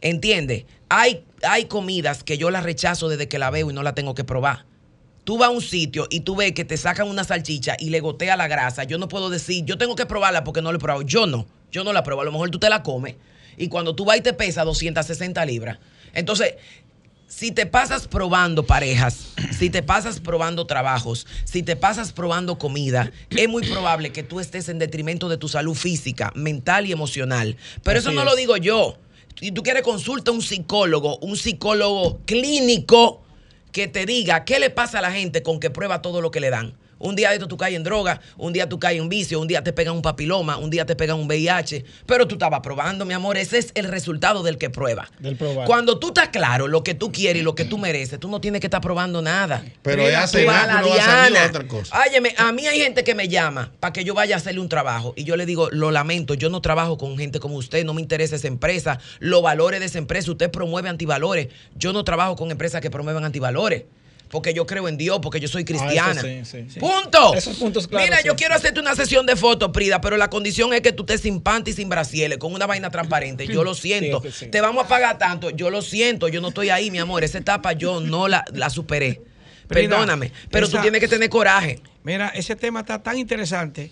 [0.00, 0.64] ¿Entiendes?
[0.88, 4.14] Hay, hay comidas que yo las rechazo desde que la veo y no la tengo
[4.14, 4.64] que probar.
[5.26, 7.98] Tú vas a un sitio y tú ves que te sacan una salchicha y le
[7.98, 8.84] gotea la grasa.
[8.84, 11.02] Yo no puedo decir, yo tengo que probarla porque no la he probado.
[11.02, 12.20] Yo no, yo no la pruebo.
[12.20, 13.16] A lo mejor tú te la comes
[13.56, 15.80] Y cuando tú vas y te pesa 260 libras.
[16.14, 16.54] Entonces,
[17.26, 23.10] si te pasas probando parejas, si te pasas probando trabajos, si te pasas probando comida,
[23.30, 27.56] es muy probable que tú estés en detrimento de tu salud física, mental y emocional.
[27.82, 28.96] Pero eso no lo digo yo.
[29.40, 33.25] Si tú quieres consulta a un psicólogo, un psicólogo clínico
[33.76, 36.40] que te diga qué le pasa a la gente con que prueba todo lo que
[36.40, 36.72] le dan.
[36.98, 39.46] Un día de esto tú caes en droga, un día tú caes en vicio, un
[39.46, 43.04] día te pegan un papiloma, un día te pegan un VIH, pero tú estabas probando,
[43.04, 45.08] mi amor, ese es el resultado del que prueba.
[45.18, 45.66] Del probar.
[45.66, 48.40] Cuando tú estás claro lo que tú quieres y lo que tú mereces, tú no
[48.40, 49.64] tienes que estar probando nada.
[49.82, 51.48] Pero Tú es hace vas a la no va a salir Diana.
[51.48, 52.02] otra cosa.
[52.08, 54.68] Óyeme, a mí hay gente que me llama para que yo vaya a hacerle un
[54.68, 57.94] trabajo y yo le digo, lo lamento, yo no trabajo con gente como usted, no
[57.94, 62.36] me interesa esa empresa, los valores de esa empresa, usted promueve antivalores, yo no trabajo
[62.36, 63.84] con empresas que promuevan antivalores.
[64.28, 66.20] Porque yo creo en Dios, porque yo soy cristiana.
[66.22, 66.80] Ah, eso sí, sí.
[66.80, 67.34] ¡Punto!
[67.34, 70.72] Esos puntos claros, Mira, yo quiero hacerte una sesión de fotos, Prida, pero la condición
[70.74, 73.46] es que tú estés sin panty y sin brasieles, con una vaina transparente.
[73.46, 74.22] Yo lo siento.
[74.50, 75.50] Te vamos a pagar tanto.
[75.50, 76.28] Yo lo siento.
[76.28, 77.22] Yo no estoy ahí, mi amor.
[77.24, 79.20] Esa etapa yo no la, la superé.
[79.68, 80.32] Prida, Perdóname.
[80.50, 81.80] Pero tú tienes que tener coraje.
[82.02, 83.90] Mira, ese tema está tan interesante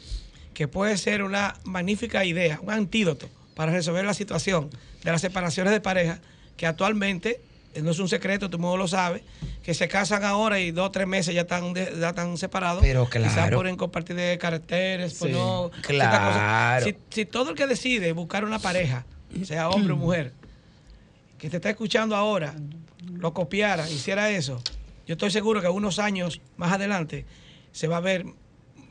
[0.52, 4.70] que puede ser una magnífica idea, un antídoto para resolver la situación
[5.02, 6.20] de las separaciones de pareja
[6.56, 7.40] que actualmente,
[7.82, 9.22] no es un secreto, todo el mundo lo sabe,
[9.62, 12.82] que se casan ahora y dos o tres meses ya están, de- ya están separados.
[12.82, 13.56] Pero Quizás claro.
[13.58, 15.70] por compartir de caracteres, por Sí, no...
[15.82, 16.86] claro.
[17.10, 19.04] si todo el que decide buscar una pareja,
[19.44, 20.32] sea hombre o mujer,
[21.38, 22.54] que te está escuchando ahora,
[23.12, 24.62] lo copiara, hiciera eso,
[25.06, 27.26] yo estoy seguro que unos años más adelante
[27.72, 28.24] se va a ver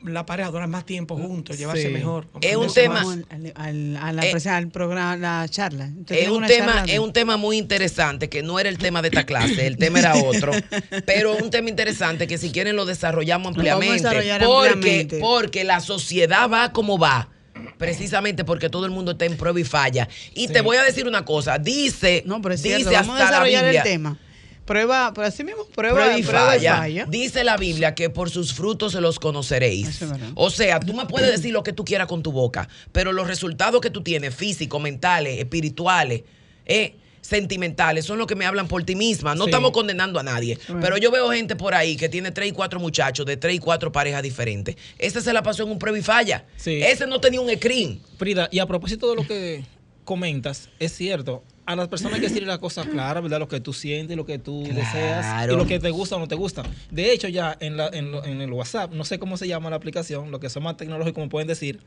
[0.04, 1.92] la pareja durar más tiempo juntos, llevarse Sí.
[1.92, 2.26] mejor.
[2.40, 5.86] Es un tema- al, al- a la Eh, al programa, la charla.
[5.86, 8.78] Entonces, Es un, tema, charla de- es un tema muy interesante, que no era el
[8.78, 10.52] tema de esta clase, el tema era otro,
[11.06, 14.70] pero un tema interesante que si quieren lo desarrollamos Lo vamos a ampliamente, desarrollar porque,
[14.72, 15.18] ampliamente.
[15.20, 17.30] porque la sociedad va como va,
[17.78, 20.08] precisamente porque todo el mundo está en prueba y falla.
[20.34, 23.24] Y te voy a decir una cosa, dice, No, pero es dice cierto, vamos a
[23.24, 24.18] hasta la Biblia, el tema.
[24.64, 27.06] Prueba, pero así mismo, prueba, Prueba y prueba y falla.
[27.08, 30.00] Dice la Biblia que por sus frutos se los conoceréis.
[30.02, 30.08] Es.
[30.34, 33.26] O sea, tú me puedes decir lo que tú quieras con tu boca, pero los
[33.26, 36.22] resultados que tú tienes, físicos, mentales, espirituales,
[36.64, 39.34] eh, sentimentales, son los que me hablan por ti misma.
[39.34, 39.50] No Sí.
[39.50, 40.58] estamos condenando a nadie.
[40.80, 43.58] Pero yo veo gente por ahí que tiene tres y cuatro muchachos de tres y
[43.58, 44.76] cuatro parejas diferentes.
[44.98, 46.44] Ese se la pasó en un prueba y falla.
[46.56, 46.82] Sí.
[46.82, 48.00] Ese no tenía un screen.
[48.18, 49.64] Frida, y a propósito de lo que
[50.04, 51.42] comentas, es cierto.
[51.66, 53.38] A las personas hay que decirle la cosa clara, ¿verdad?
[53.38, 56.28] Lo que tú sientes, lo que tú deseas y lo que te gusta o no
[56.28, 56.62] te gusta.
[56.90, 59.70] De hecho, ya en, la, en, lo- en el WhatsApp, no sé cómo se llama
[59.70, 61.80] la aplicación, lo que son más tecnológicos me pueden decir,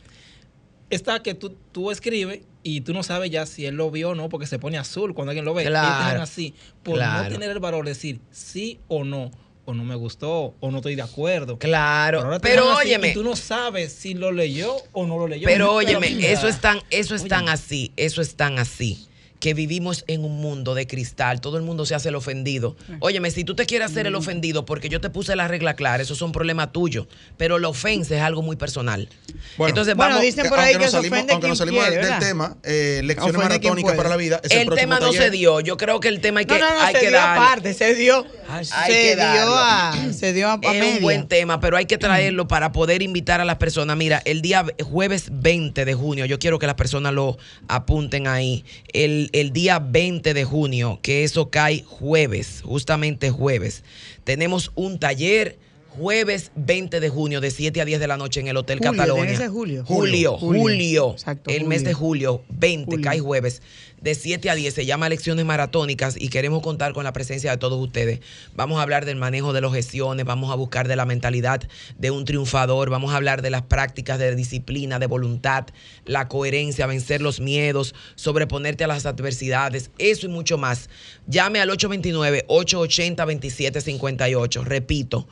[0.90, 4.16] está que tú, tú escribes y tú no sabes ya si él lo vio o
[4.16, 5.66] no, porque se pone azul cuando alguien lo ve.
[5.66, 6.54] Claro, así,
[6.84, 7.24] por claro.
[7.26, 9.32] no tener el valor de decir sí o no,
[9.66, 11.60] o no me gustó, o no estoy de acuerdo.
[11.60, 12.40] Claro.
[12.42, 13.10] Pero así óyeme.
[13.10, 15.46] Y tú no sabes si lo leyó o no lo leyó.
[15.46, 19.08] Pero Mira, óyeme, eso es tan, eso es tan así, eso es tan así.
[19.40, 22.76] Que vivimos en un mundo de cristal, todo el mundo se hace el ofendido.
[23.02, 26.02] Óyeme, si tú te quieres hacer el ofendido porque yo te puse la regla clara,
[26.02, 27.08] eso es un problema tuyo.
[27.38, 29.10] Pero la ofensa es algo muy personal.
[29.58, 29.70] Bueno.
[29.70, 30.24] Entonces Bueno, vamos.
[30.26, 32.20] dicen por ahí aunque que se salimos, ofende aunque nos salimos quiere, del ¿verdad?
[32.28, 34.42] tema, eh, lecciones maratónicas para la vida.
[34.44, 35.22] Es el, el tema no taller.
[35.24, 35.60] se dio.
[35.60, 37.44] Yo creo que el tema hay que, no, no, no, hay se que dio darle.
[37.46, 38.26] aparte, se dio.
[38.50, 40.96] Hay se que dio a, se dio a, a Es media.
[40.96, 43.96] un buen tema, pero hay que traerlo para poder invitar a las personas.
[43.98, 48.66] Mira, el día jueves 20 de junio, yo quiero que las personas lo apunten ahí.
[48.94, 53.84] El, el día 20 de junio, que eso cae jueves, justamente jueves,
[54.24, 55.60] tenemos un taller.
[55.98, 58.92] Jueves 20 de junio, de 7 a 10 de la noche en el Hotel Julio,
[58.92, 59.32] Catalonia.
[59.32, 59.84] que ser julio.
[59.84, 60.62] Julio, Julio.
[60.62, 61.12] julio.
[61.14, 61.88] Exacto, el mes julio.
[61.88, 63.04] de julio, 20, Julio.
[63.04, 63.64] cae jueves,
[64.02, 64.74] de 7 a 10.
[64.74, 68.20] Se llama Lecciones Maratónicas y queremos contar con la presencia de todos ustedes.
[68.56, 71.62] Vamos a hablar del manejo de los gestiones, vamos a buscar de la mentalidad
[71.98, 75.66] de un triunfador, vamos a hablar de las prácticas de disciplina, de voluntad,
[76.06, 80.90] la coherencia, vencer los miedos, sobreponerte a las adversidades, eso y mucho más.
[81.28, 84.64] Llame al 829-880-2758.
[84.64, 85.28] Repito,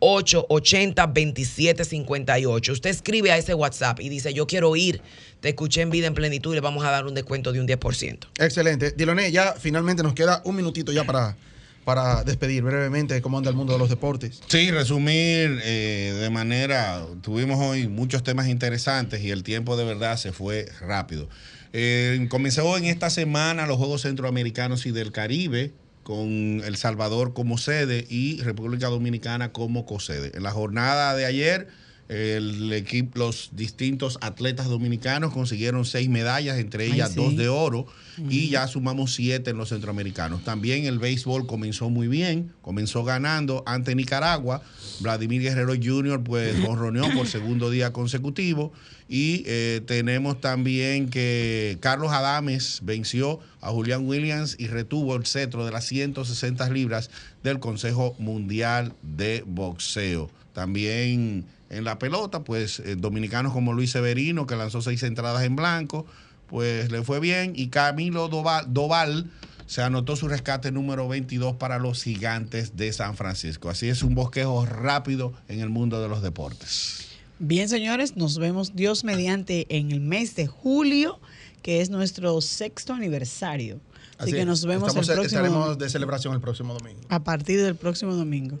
[0.00, 2.72] 829-880-2758.
[2.72, 5.02] Usted escribe a ese WhatsApp y dice, yo quiero ir,
[5.40, 7.68] te escuché en vida en plenitud y le vamos a dar un descuento de un
[7.68, 8.26] 10%.
[8.38, 8.92] Excelente.
[8.92, 11.36] Diloné, ya finalmente nos queda un minutito ya para,
[11.84, 14.40] para despedir brevemente cómo anda el mundo de los deportes.
[14.48, 20.16] Sí, resumir eh, de manera, tuvimos hoy muchos temas interesantes y el tiempo de verdad
[20.16, 21.28] se fue rápido.
[21.72, 25.72] Eh, comenzó en esta semana los Juegos Centroamericanos y del Caribe
[26.10, 30.32] con El Salvador como sede y República Dominicana como cosede.
[30.34, 31.68] En la jornada de ayer
[32.10, 37.14] El equipo, los distintos atletas dominicanos consiguieron seis medallas, entre ellas sí.
[37.14, 37.86] dos de oro,
[38.28, 40.42] y ya sumamos siete en los centroamericanos.
[40.42, 44.60] También el béisbol comenzó muy bien, comenzó ganando ante Nicaragua.
[44.98, 46.20] Vladimir Guerrero Jr.
[46.24, 48.72] pues honroneó por segundo día consecutivo.
[49.08, 55.64] Y eh, tenemos también que Carlos Adames venció a Julián Williams y retuvo el cetro
[55.64, 57.08] de las 160 libras
[57.44, 60.28] del Consejo Mundial de Boxeo.
[60.52, 65.56] También en la pelota, pues eh, dominicanos como Luis Severino, que lanzó seis entradas en
[65.56, 66.04] blanco,
[66.48, 67.52] pues le fue bien.
[67.56, 69.30] Y Camilo Doval, Doval
[69.66, 73.70] se anotó su rescate número 22 para los gigantes de San Francisco.
[73.70, 77.06] Así es un bosquejo rápido en el mundo de los deportes.
[77.38, 81.20] Bien, señores, nos vemos Dios mediante en el mes de julio,
[81.62, 83.80] que es nuestro sexto aniversario.
[84.18, 87.00] Así, que nos vemos Estamos- el próximo Estaremos de celebración el próximo domingo.
[87.08, 88.58] a partir del próximo domingo.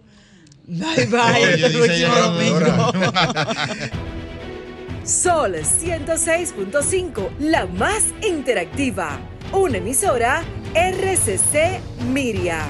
[0.70, 1.54] Bye bye.
[1.54, 2.06] Oye, dice.
[5.04, 9.18] Sol 106.5, la más interactiva.
[9.52, 10.42] Una emisora
[10.74, 11.80] RCC
[12.12, 12.60] Miria.